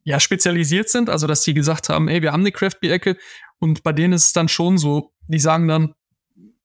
[0.04, 3.16] ja spezialisiert sind, also dass die gesagt haben, ey, wir haben eine Craft Beer Ecke
[3.58, 5.94] und bei denen ist es dann schon so, die sagen dann,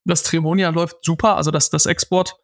[0.06, 2.36] das Tremonia läuft super, also das das Export,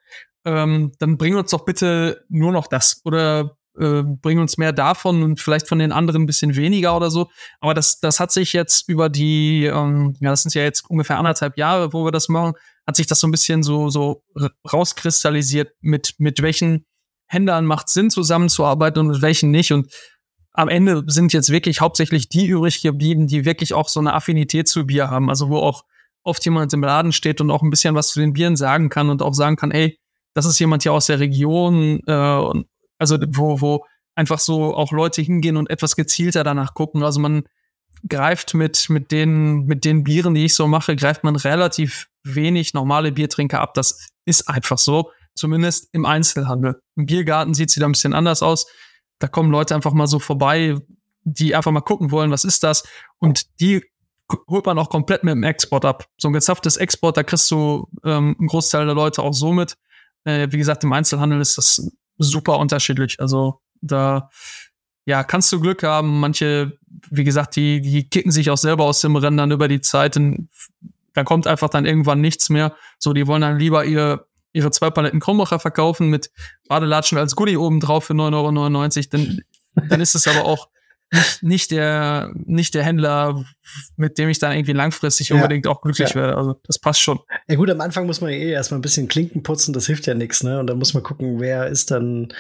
[0.46, 3.02] ähm, dann bring uns doch bitte nur noch das.
[3.06, 7.10] Oder äh, bring uns mehr davon und vielleicht von den anderen ein bisschen weniger oder
[7.10, 7.30] so.
[7.60, 11.18] Aber das, das hat sich jetzt über die, ähm, ja, das sind ja jetzt ungefähr
[11.18, 12.54] anderthalb Jahre, wo wir das machen,
[12.86, 14.24] hat sich das so ein bisschen so, so
[14.72, 16.86] rauskristallisiert, mit, mit welchen
[17.28, 19.72] Händlern macht Sinn, zusammenzuarbeiten und mit welchen nicht.
[19.72, 19.92] Und
[20.52, 24.68] am Ende sind jetzt wirklich hauptsächlich die übrig geblieben, die wirklich auch so eine Affinität
[24.68, 25.30] zu Bier haben.
[25.30, 25.84] Also wo auch
[26.24, 29.10] oft jemand im Laden steht und auch ein bisschen was zu den Bieren sagen kann
[29.10, 29.98] und auch sagen kann, ey,
[30.34, 32.64] das ist jemand hier aus der Region, äh,
[33.00, 33.86] also wo, wo
[34.16, 37.04] einfach so auch Leute hingehen und etwas gezielter danach gucken.
[37.04, 37.44] Also man
[38.08, 42.74] greift mit, mit den, mit den Bieren, die ich so mache, greift man relativ wenig
[42.74, 43.74] normale Biertrinker ab.
[43.74, 45.12] Das ist einfach so.
[45.36, 46.80] Zumindest im Einzelhandel.
[46.96, 48.68] Im Biergarten sieht es wieder ein bisschen anders aus.
[49.20, 50.78] Da kommen Leute einfach mal so vorbei,
[51.24, 52.84] die einfach mal gucken wollen, was ist das?
[53.18, 53.84] Und die
[54.48, 56.06] holt man auch komplett mit dem Export ab.
[56.20, 59.76] So ein gezapftes Export, da kriegst du ähm, einen Großteil der Leute auch so mit.
[60.24, 63.20] Äh, wie gesagt, im Einzelhandel ist das super unterschiedlich.
[63.20, 64.30] Also da
[65.06, 66.20] ja, kannst du Glück haben.
[66.20, 66.78] Manche,
[67.10, 70.16] wie gesagt, die, die kicken sich auch selber aus dem Rennen dann über die Zeit.
[70.16, 70.50] Und
[71.14, 72.76] da kommt einfach dann irgendwann nichts mehr.
[73.00, 76.32] So, die wollen dann lieber ihr, ihre zwei Paletten Krombacher verkaufen mit
[76.68, 79.08] Badelatschen als Goodie oben drauf für 9,99 Euro.
[79.12, 79.42] Dann,
[79.90, 80.70] dann ist es aber auch
[81.14, 83.46] nicht, nicht der, nicht der Händler,
[83.96, 85.36] mit dem ich dann irgendwie langfristig ja.
[85.36, 86.16] unbedingt auch glücklich ja.
[86.16, 86.38] werde.
[86.38, 87.20] Also das passt schon.
[87.48, 90.08] Ja gut, am Anfang muss man ja eh erstmal ein bisschen Klinken putzen, das hilft
[90.08, 90.60] ja nichts, ne?
[90.60, 92.34] Und dann muss man gucken, wer ist dann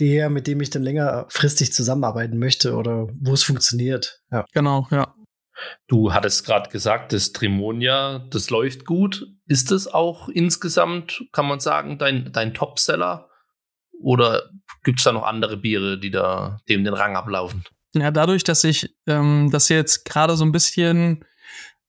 [0.00, 4.20] der, mit dem ich dann längerfristig zusammenarbeiten möchte oder wo es funktioniert.
[4.30, 4.44] Ja.
[4.52, 5.14] Genau, ja.
[5.86, 9.26] Du hattest gerade gesagt, das Trimonia, das läuft gut.
[9.46, 13.28] Ist es auch insgesamt, kann man sagen, dein, dein Topseller?
[14.00, 14.50] Oder
[14.82, 17.64] gibt es da noch andere Biere, die da dem den Rang ablaufen?
[17.94, 21.24] Ja, dadurch, dass ich ähm, das jetzt gerade so ein bisschen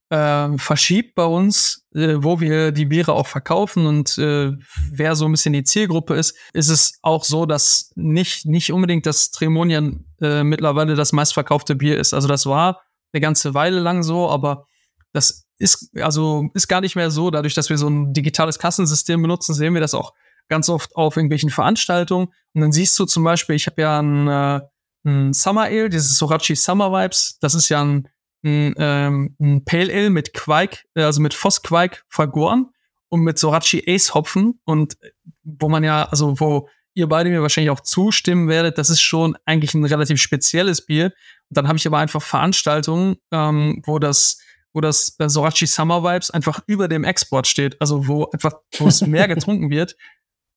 [0.10, 4.52] äh, verschiebt bei uns, äh, wo wir die Biere auch verkaufen und äh,
[4.92, 9.06] wer so ein bisschen die Zielgruppe ist, ist es auch so, dass nicht, nicht unbedingt
[9.06, 12.14] das Tremonien äh, mittlerweile das meistverkaufte Bier ist.
[12.14, 12.82] Also das war
[13.14, 14.68] eine ganze Weile lang so, aber
[15.14, 17.32] das ist, also ist gar nicht mehr so.
[17.32, 20.14] Dadurch, dass wir so ein digitales Kassensystem benutzen, sehen wir das auch
[20.50, 22.28] ganz oft auf irgendwelchen Veranstaltungen.
[22.54, 24.62] Und dann siehst du zum Beispiel, ich habe ja ein, äh,
[25.06, 27.38] ein Summer Ale, dieses Sorachi Summer Vibes.
[27.40, 28.08] Das ist ja ein,
[28.44, 32.70] ein, ähm, ein Pale Ale mit Quake, äh, also mit Vossquake vergoren
[33.10, 34.60] und mit Sorachi Ace Hopfen.
[34.66, 34.98] Und
[35.44, 39.36] wo man ja, also wo ihr beide mir wahrscheinlich auch zustimmen werdet, das ist schon
[39.46, 41.06] eigentlich ein relativ spezielles Bier.
[41.50, 44.40] Und dann habe ich aber einfach Veranstaltungen, ähm, wo das
[44.76, 48.88] wo das äh, Sorachi Summer Vibes einfach über dem Export steht, also wo einfach wo
[48.88, 49.96] es mehr getrunken wird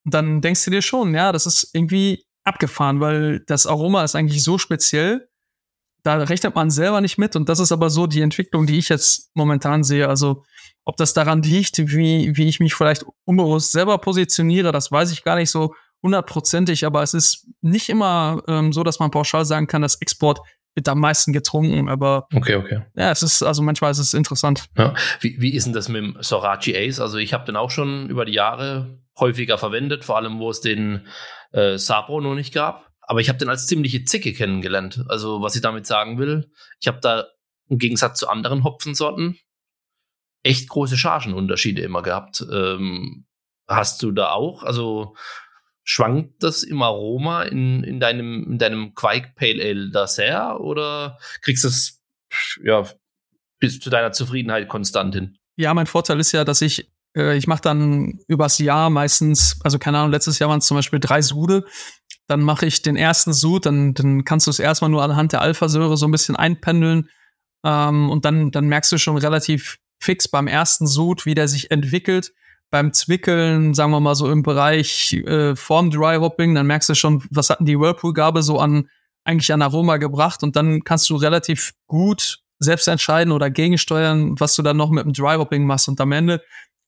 [0.07, 4.15] und dann denkst du dir schon, ja, das ist irgendwie abgefahren, weil das Aroma ist
[4.15, 5.29] eigentlich so speziell.
[6.03, 7.35] Da rechnet man selber nicht mit.
[7.35, 10.09] Und das ist aber so die Entwicklung, die ich jetzt momentan sehe.
[10.09, 10.45] Also,
[10.85, 15.25] ob das daran liegt, wie, wie ich mich vielleicht unbewusst selber positioniere, das weiß ich
[15.25, 16.87] gar nicht so hundertprozentig.
[16.87, 20.41] Aber es ist nicht immer ähm, so, dass man pauschal sagen kann, dass Export
[20.77, 22.83] wird am meisten getrunken, aber okay, okay.
[22.95, 24.67] Ja, es ist also manchmal ist es interessant.
[24.77, 24.95] Ja.
[25.21, 27.01] Wie, wie ist denn das mit dem Sorachi Ace?
[27.01, 30.61] Also ich habe den auch schon über die Jahre häufiger verwendet, vor allem wo es
[30.61, 31.07] den
[31.57, 32.93] äh, Sabro noch nicht gab.
[33.01, 35.05] Aber ich habe den als ziemliche Zicke kennengelernt.
[35.09, 36.51] Also was ich damit sagen will,
[36.81, 37.27] ich habe da
[37.69, 39.39] im Gegensatz zu anderen Hopfensorten
[40.43, 42.45] echt große Chargenunterschiede immer gehabt.
[42.53, 43.27] Ähm,
[43.67, 44.63] hast du da auch?
[44.63, 45.17] Also
[45.83, 51.19] schwankt das im Aroma in, in deinem, in deinem Quake Pale Ale da sehr oder
[51.43, 52.03] kriegst du es
[52.63, 52.85] ja,
[53.59, 55.39] bis zu deiner Zufriedenheit konstant hin?
[55.57, 59.79] Ja, mein Vorteil ist ja, dass ich äh, ich mache dann übers Jahr meistens, also
[59.79, 61.65] keine Ahnung, letztes Jahr waren es zum Beispiel drei Sude.
[62.29, 65.41] Dann mache ich den ersten Sud, dann, dann kannst du es erstmal nur anhand der
[65.41, 67.09] Alpha-Säure so ein bisschen einpendeln.
[67.65, 71.71] Ähm, und dann, dann merkst du schon relativ fix beim ersten Sud, wie der sich
[71.71, 72.33] entwickelt.
[72.71, 76.95] Beim Zwickeln, sagen wir mal so im Bereich äh, Form Dry Hopping, dann merkst du
[76.95, 78.89] schon, was hatten die Whirlpool-Gabe so an
[79.25, 84.55] eigentlich an Aroma gebracht und dann kannst du relativ gut selbst entscheiden oder gegensteuern, was
[84.55, 85.89] du dann noch mit dem Dry Hopping machst.
[85.89, 86.43] Und am Ende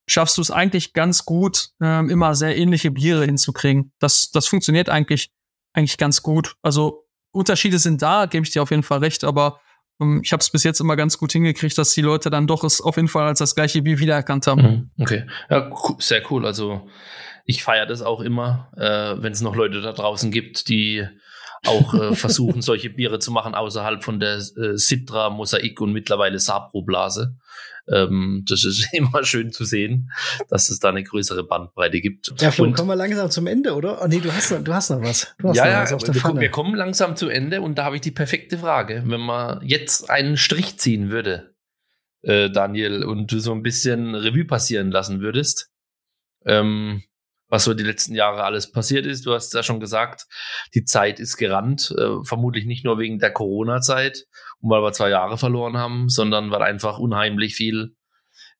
[0.08, 3.92] schaffst du es eigentlich ganz gut, ähm, immer sehr ähnliche Biere hinzukriegen.
[4.00, 5.30] Das, das funktioniert eigentlich,
[5.74, 6.56] eigentlich ganz gut.
[6.62, 9.60] Also Unterschiede sind da, gebe ich dir auf jeden Fall recht, aber
[10.00, 12.64] ähm, ich habe es bis jetzt immer ganz gut hingekriegt, dass die Leute dann doch
[12.64, 14.62] es auf jeden Fall als das gleiche Bier wiedererkannt haben.
[14.62, 16.46] Mhm, okay, ja, sehr cool.
[16.46, 16.88] Also
[17.44, 21.06] ich feiere das auch immer, äh, wenn es noch Leute da draußen gibt, die
[21.66, 26.38] auch äh, versuchen, solche Biere zu machen außerhalb von der äh, Citra, Mosaik und mittlerweile
[26.38, 27.36] Sabro-Blase.
[27.90, 30.10] Ähm, das ist immer schön zu sehen,
[30.48, 32.32] dass es da eine größere Bandbreite gibt.
[32.38, 34.02] Ja, Flo, kommen wir langsam zum Ende, oder?
[34.02, 35.34] Oh nee, du hast noch, du hast noch was.
[35.42, 36.40] Hast ja, noch ja, was auf der wir, Pfanne.
[36.40, 39.02] wir kommen langsam zu Ende und da habe ich die perfekte Frage.
[39.06, 41.54] Wenn man jetzt einen Strich ziehen würde,
[42.22, 45.70] äh, Daniel, und du so ein bisschen Revue passieren lassen würdest,
[46.44, 47.02] ähm,
[47.48, 49.26] was so die letzten Jahre alles passiert ist.
[49.26, 50.26] Du hast ja schon gesagt,
[50.74, 54.24] die Zeit ist gerannt, äh, vermutlich nicht nur wegen der Corona-Zeit
[54.60, 57.94] und weil wir zwei Jahre verloren haben, sondern weil einfach unheimlich viel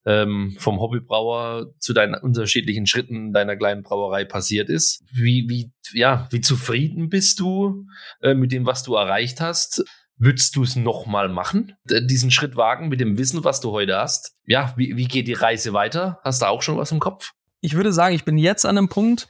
[0.05, 5.03] ähm, vom Hobbybrauer zu deinen unterschiedlichen Schritten deiner kleinen Brauerei passiert ist.
[5.11, 7.85] Wie, wie, ja, wie zufrieden bist du
[8.21, 9.83] äh, mit dem, was du erreicht hast?
[10.21, 11.73] Würdest du es nochmal machen?
[11.85, 14.35] Diesen Schritt wagen mit dem Wissen, was du heute hast?
[14.45, 16.19] Ja, wie, wie geht die Reise weiter?
[16.23, 17.31] Hast du auch schon was im Kopf?
[17.61, 19.27] Ich würde sagen, ich bin jetzt an einem Punkt,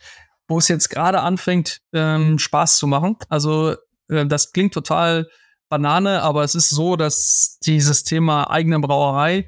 [0.47, 3.17] wo es jetzt gerade anfängt, ähm, Spaß zu machen.
[3.29, 3.75] Also
[4.09, 5.29] äh, das klingt total
[5.69, 9.47] Banane, aber es ist so, dass dieses Thema eigene Brauerei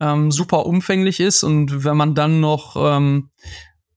[0.00, 3.30] ähm, super umfänglich ist und wenn man dann noch ähm,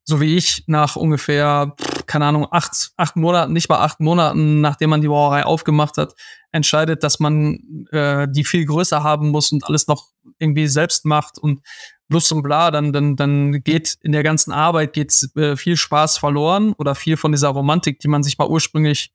[0.05, 1.75] so wie ich nach ungefähr,
[2.05, 6.13] keine Ahnung, acht, acht Monaten, nicht mal acht Monaten, nachdem man die Brauerei aufgemacht hat,
[6.51, 11.39] entscheidet, dass man äh, die viel größer haben muss und alles noch irgendwie selbst macht
[11.39, 11.61] und
[12.09, 16.17] Lust und bla, dann, dann, dann geht in der ganzen Arbeit geht äh, viel Spaß
[16.17, 19.11] verloren oder viel von dieser Romantik, die man sich mal ursprünglich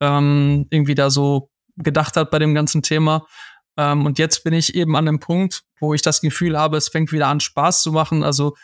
[0.00, 3.26] ähm, irgendwie da so gedacht hat bei dem ganzen Thema.
[3.76, 6.88] Ähm, und jetzt bin ich eben an dem Punkt, wo ich das Gefühl habe, es
[6.88, 8.24] fängt wieder an Spaß zu machen.
[8.24, 8.56] Also,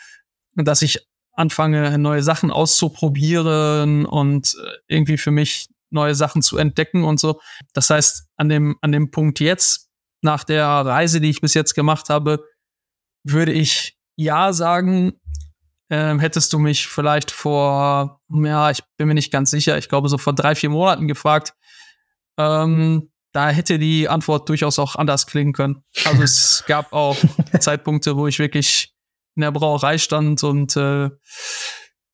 [0.55, 7.05] dass ich anfange, neue Sachen auszuprobieren und äh, irgendwie für mich neue Sachen zu entdecken
[7.05, 7.39] und so.
[7.73, 9.89] Das heißt, an dem, an dem Punkt jetzt,
[10.21, 12.43] nach der Reise, die ich bis jetzt gemacht habe,
[13.23, 15.19] würde ich ja sagen,
[15.89, 20.09] ähm, hättest du mich vielleicht vor, ja, ich bin mir nicht ganz sicher, ich glaube
[20.09, 21.55] so vor drei, vier Monaten gefragt,
[22.37, 25.83] ähm, da hätte die Antwort durchaus auch anders klingen können.
[26.05, 27.17] Also es gab auch
[27.59, 28.93] Zeitpunkte, wo ich wirklich
[29.35, 31.09] in der Brauerei stand und äh,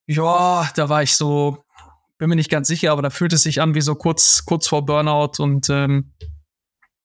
[0.08, 1.64] ja, da war ich so,
[2.18, 4.68] bin mir nicht ganz sicher, aber da fühlte es sich an wie so kurz, kurz
[4.68, 6.14] vor Burnout und ähm,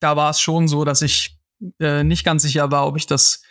[0.01, 1.39] da war es schon so, dass ich
[1.81, 3.43] äh, nicht ganz sicher war, ob ich das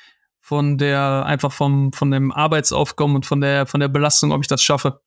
[0.49, 4.47] von der, einfach vom, von dem Arbeitsaufkommen und von der, von der Belastung, ob ich
[4.47, 4.99] das schaffe.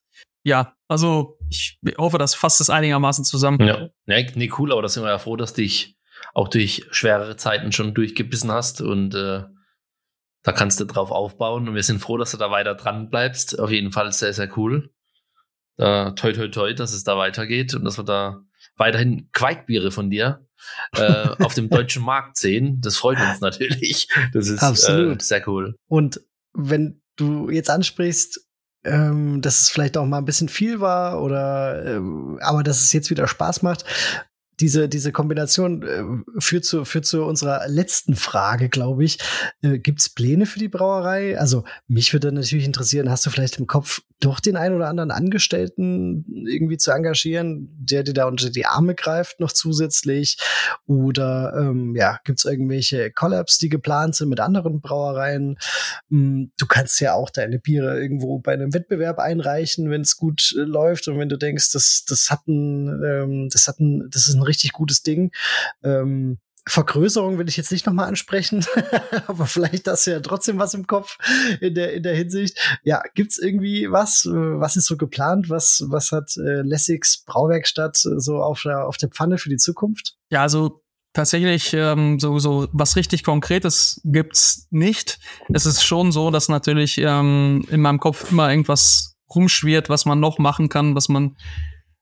[0.44, 3.58] Ja, also ich hoffe, das fasst es einigermaßen zusammen.
[3.60, 5.96] Ja, nee, cool, aber da sind wir ja froh, dass dich
[6.32, 9.42] auch durch schwerere Zeiten schon durchgebissen hast und äh,
[10.44, 13.58] da kannst du drauf aufbauen und wir sind froh, dass du da weiter dran bleibst.
[13.58, 14.94] Auf jeden Fall sehr, sehr cool.
[15.76, 18.44] Da, toi, toi, toi, dass es da weitergeht und dass wir da
[18.76, 20.46] weiterhin Quaikbiere von dir
[20.96, 22.80] äh, auf dem deutschen Markt sehen.
[22.80, 24.08] Das freut uns natürlich.
[24.32, 25.22] Das ist Absolut.
[25.22, 25.76] Äh, sehr cool.
[25.88, 26.20] Und
[26.52, 28.40] wenn du jetzt ansprichst,
[28.84, 32.92] ähm, dass es vielleicht auch mal ein bisschen viel war oder ähm, aber dass es
[32.92, 33.84] jetzt wieder Spaß macht.
[34.62, 39.18] Diese, diese Kombination äh, führt, zu, führt zu unserer letzten Frage, glaube ich.
[39.60, 41.38] Äh, Gibt es Pläne für die Brauerei?
[41.38, 45.10] Also, mich würde natürlich interessieren, hast du vielleicht im Kopf, doch den einen oder anderen
[45.10, 50.38] Angestellten irgendwie zu engagieren, der dir da unter die Arme greift, noch zusätzlich?
[50.86, 55.58] Oder ähm, ja, gibt es irgendwelche Collabs, die geplant sind mit anderen Brauereien?
[56.10, 60.54] Ähm, du kannst ja auch deine Biere irgendwo bei einem Wettbewerb einreichen, wenn es gut
[60.56, 64.28] äh, läuft und wenn du denkst, das, das hat ein, ähm, das hat ein, das
[64.28, 65.32] ist ein richtig gutes Ding.
[65.82, 66.38] Ähm,
[66.68, 68.64] Vergrößerung will ich jetzt nicht nochmal ansprechen,
[69.26, 71.18] aber vielleicht hast du ja trotzdem was im Kopf
[71.60, 72.56] in der, in der Hinsicht.
[72.84, 74.28] Ja, gibt's irgendwie was?
[74.30, 75.50] Was ist so geplant?
[75.50, 80.14] Was, was hat äh, Lessigs Brauwerkstatt so auf der, auf der Pfanne für die Zukunft?
[80.30, 80.82] Ja, also
[81.12, 85.18] tatsächlich ähm, so, so was richtig Konkretes gibt's nicht.
[85.52, 90.20] Es ist schon so, dass natürlich ähm, in meinem Kopf immer irgendwas rumschwirrt, was man
[90.20, 91.36] noch machen kann, was man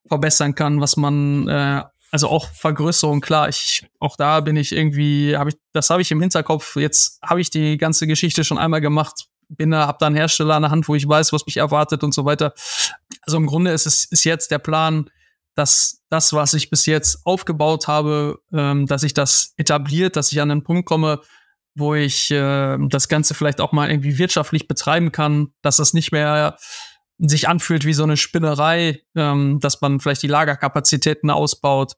[0.06, 5.36] verbessern kann, was man äh, also auch Vergrößerung, klar, ich, auch da bin ich irgendwie,
[5.36, 6.76] habe ich, das habe ich im Hinterkopf.
[6.76, 10.54] Jetzt habe ich die ganze Geschichte schon einmal gemacht, bin da, habe da einen Hersteller
[10.54, 12.52] an der Hand, wo ich weiß, was mich erwartet und so weiter.
[13.22, 15.10] Also im Grunde ist es ist jetzt der Plan,
[15.54, 20.40] dass das, was ich bis jetzt aufgebaut habe, ähm, dass ich das etabliert, dass ich
[20.40, 21.20] an den Punkt komme,
[21.74, 26.12] wo ich äh, das Ganze vielleicht auch mal irgendwie wirtschaftlich betreiben kann, dass das nicht
[26.12, 26.56] mehr
[27.28, 31.94] sich anfühlt wie so eine Spinnerei, ähm, dass man vielleicht die Lagerkapazitäten ausbaut,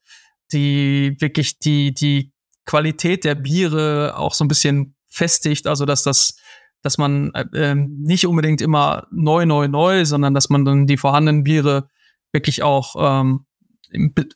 [0.53, 2.33] die wirklich die, die
[2.67, 6.37] Qualität der Biere auch so ein bisschen festigt, also dass das,
[6.83, 11.45] dass man äh, nicht unbedingt immer neu, neu, neu, sondern dass man dann die vorhandenen
[11.45, 11.89] Biere
[12.33, 13.47] wirklich auch ähm,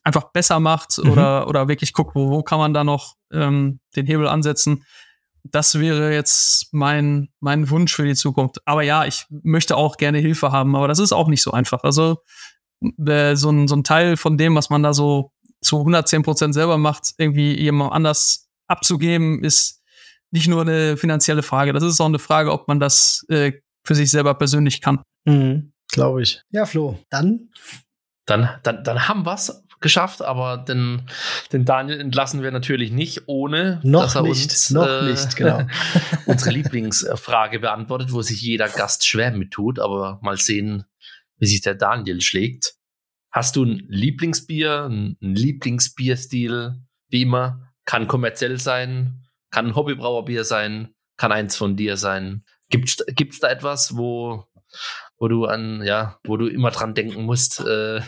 [0.05, 1.11] einfach besser macht mhm.
[1.11, 4.85] oder, oder wirklich guckt, wo, wo kann man da noch ähm, den Hebel ansetzen
[5.51, 8.59] das wäre jetzt mein, mein Wunsch für die Zukunft.
[8.65, 11.85] Aber ja, ich möchte auch gerne Hilfe haben, aber das ist auch nicht so einfach.
[11.85, 12.19] Also
[13.07, 16.55] äh, so, ein, so ein Teil von dem, was man da so zu 110 Prozent
[16.55, 19.83] selber macht, irgendwie jemand anders abzugeben, ist
[20.31, 21.73] nicht nur eine finanzielle Frage.
[21.73, 23.53] Das ist auch eine Frage, ob man das äh,
[23.85, 25.03] für sich selber persönlich kann.
[25.25, 26.43] Mhm, Glaube ich.
[26.51, 27.51] Ja, Flo, dann?
[28.27, 31.03] Dann, dann, dann haben wir es geschafft, aber den,
[31.53, 35.37] den Daniel entlassen wir natürlich nicht, ohne noch dass er nicht, uns noch äh, nicht,
[35.37, 35.67] genau.
[36.27, 40.85] unsere Lieblingsfrage beantwortet, wo sich jeder Gast schwer mit tut, aber mal sehen,
[41.39, 42.75] wie sich der Daniel schlägt.
[43.31, 46.75] Hast du ein Lieblingsbier, ein Lieblingsbierstil,
[47.09, 47.73] wie immer?
[47.85, 49.23] Kann kommerziell sein,
[49.53, 52.45] kann ein Hobbybrauerbier sein, kann eins von dir sein.
[52.71, 54.47] Gibt's, gibt's da etwas, wo,
[55.19, 58.01] wo du an, ja, wo du immer dran denken musst, äh,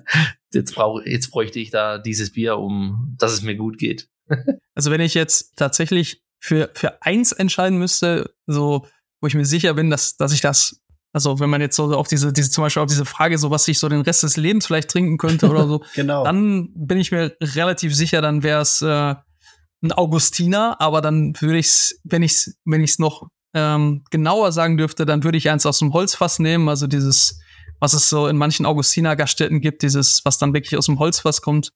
[0.52, 4.08] jetzt brauche, jetzt bräuchte ich da dieses Bier, um, dass es mir gut geht?
[4.74, 8.86] Also wenn ich jetzt tatsächlich für, für eins entscheiden müsste, so,
[9.22, 10.82] wo ich mir sicher bin, dass, dass ich das,
[11.14, 13.66] also wenn man jetzt so auf diese, diese, zum Beispiel auf diese Frage, so was
[13.68, 16.24] ich so den Rest des Lebens vielleicht trinken könnte oder so, genau.
[16.24, 19.14] dann bin ich mir relativ sicher, dann wäre es äh,
[19.82, 25.06] ein Augustiner, aber dann würde ich's, wenn ich's, wenn ich's noch ähm, genauer sagen dürfte,
[25.06, 27.40] dann würde ich eins aus dem Holzfass nehmen, also dieses,
[27.80, 31.70] was es so in manchen Augustiner-Gaststätten gibt, dieses, was dann wirklich aus dem Holzfass kommt.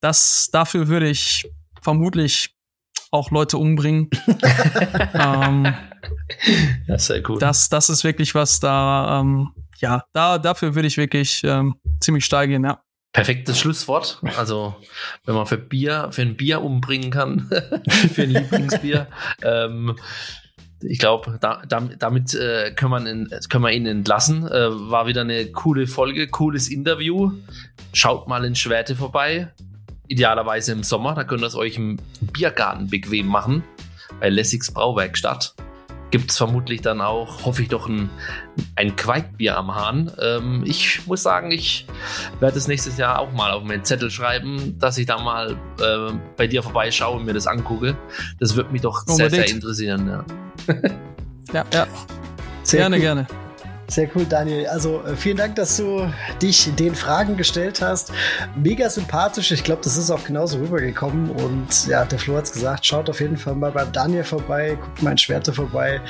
[0.00, 1.50] Das, dafür würde ich
[1.82, 2.54] vermutlich
[3.10, 4.08] auch Leute umbringen.
[5.14, 5.74] ähm,
[6.86, 7.42] Ja, sehr gut.
[7.42, 12.24] das, das ist wirklich was da, ähm, ja, da, dafür würde ich wirklich ähm, ziemlich
[12.24, 12.82] steil gehen, ja.
[13.12, 14.22] Perfektes Schlusswort.
[14.36, 14.76] Also,
[15.24, 17.50] wenn man für Bier, für ein Bier umbringen kann,
[18.14, 19.08] für ein Lieblingsbier,
[19.42, 19.96] ähm,
[20.82, 24.46] ich glaube, da, damit, äh, können, wir ihn, können wir ihn entlassen.
[24.46, 27.32] Äh, war wieder eine coole Folge, cooles Interview.
[27.92, 29.52] Schaut mal in Schwerte vorbei.
[30.08, 31.98] Idealerweise im Sommer, da könnt ihr es euch im
[32.32, 33.62] Biergarten bequem machen.
[34.18, 35.54] Bei Lessigs Brauwerkstatt.
[36.10, 38.10] Gibt es vermutlich dann auch, hoffe ich doch, ein,
[38.76, 40.10] ein Quaikbier am Hahn.
[40.20, 41.86] Ähm, ich muss sagen, ich
[42.40, 46.12] werde es nächstes Jahr auch mal auf meinen Zettel schreiben, dass ich da mal äh,
[46.36, 47.96] bei dir vorbeischaue und mir das angucke.
[48.40, 49.50] Das wird mich doch sehr, sehr Unbedingt.
[49.50, 50.08] interessieren.
[50.08, 50.24] Ja.
[51.52, 51.86] Ja, ja.
[52.62, 53.02] Sehr gerne, cool.
[53.02, 53.26] gerne.
[53.90, 54.68] Sehr cool, Daniel.
[54.68, 56.08] Also äh, vielen Dank, dass du
[56.40, 58.12] dich den Fragen gestellt hast.
[58.54, 59.50] Mega sympathisch.
[59.50, 61.28] Ich glaube, das ist auch genauso rübergekommen.
[61.30, 64.78] Und ja, der Flo hat es gesagt, schaut auf jeden Fall mal beim Daniel vorbei,
[64.80, 66.00] guckt mal in Schwerte vorbei.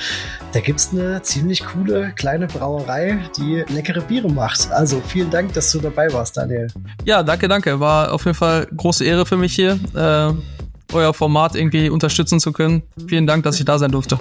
[0.53, 4.71] Da gibt es eine ziemlich coole kleine Brauerei, die leckere Biere macht.
[4.71, 6.67] Also vielen Dank, dass du dabei warst, Daniel.
[7.05, 7.79] Ja, danke, danke.
[7.79, 10.33] War auf jeden Fall große Ehre für mich hier, äh,
[10.93, 12.83] euer Format irgendwie unterstützen zu können.
[13.07, 14.19] Vielen Dank, dass ich da sein durfte.